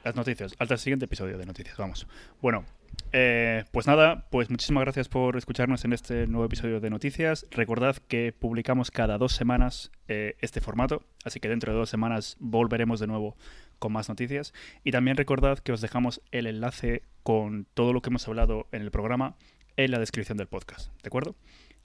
Las 0.05 0.15
noticias, 0.15 0.55
hasta 0.59 0.75
el 0.75 0.81
siguiente 0.81 1.07
episodio 1.07 1.39
de 1.39 1.47
noticias, 1.47 1.77
vamos. 1.77 2.07
Bueno, 2.41 2.65
eh, 3.13 3.65
pues 3.73 3.87
nada, 3.87 4.29
pues 4.31 4.51
muchísimas 4.51 4.83
gracias 4.83 5.09
por 5.09 5.37
escucharnos 5.37 5.85
en 5.85 5.93
este 5.93 6.27
nuevo 6.27 6.45
episodio 6.45 6.81
de 6.81 6.91
noticias. 6.91 7.47
Recordad 7.51 7.97
que 7.97 8.33
publicamos 8.33 8.91
cada 8.91 9.17
dos 9.17 9.33
semanas 9.33 9.91
eh, 10.09 10.37
este 10.41 10.61
formato, 10.61 11.03
así 11.25 11.41
que 11.41 11.49
dentro 11.49 11.73
de 11.73 11.79
dos 11.79 11.89
semanas 11.89 12.37
volveremos 12.39 13.01
de 13.01 13.07
nuevo 13.07 13.37
con 13.79 13.93
más 13.93 14.09
noticias. 14.09 14.53
Y 14.85 14.93
también 14.93 15.17
recordad 15.17 15.59
que 15.59 15.73
os 15.73 15.81
dejamos 15.81 16.21
el 16.33 16.47
enlace 16.47 17.03
con 17.23 17.67
todo 17.75 17.93
lo 17.93 18.03
que 18.03 18.11
hemos 18.11 18.29
hablado 18.29 18.67
en 18.73 18.83
el 18.83 18.91
programa 18.91 19.37
en 19.77 19.91
la 19.91 19.99
descripción 19.99 20.37
del 20.37 20.49
podcast, 20.49 20.93
¿de 21.03 21.09
acuerdo? 21.09 21.37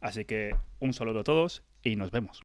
Así 0.02 0.26
que 0.26 0.56
un 0.80 0.94
saludo 0.94 1.22
a 1.22 1.24
todos 1.24 1.64
y 1.84 1.96
nos 1.96 2.12
vemos. 2.12 2.44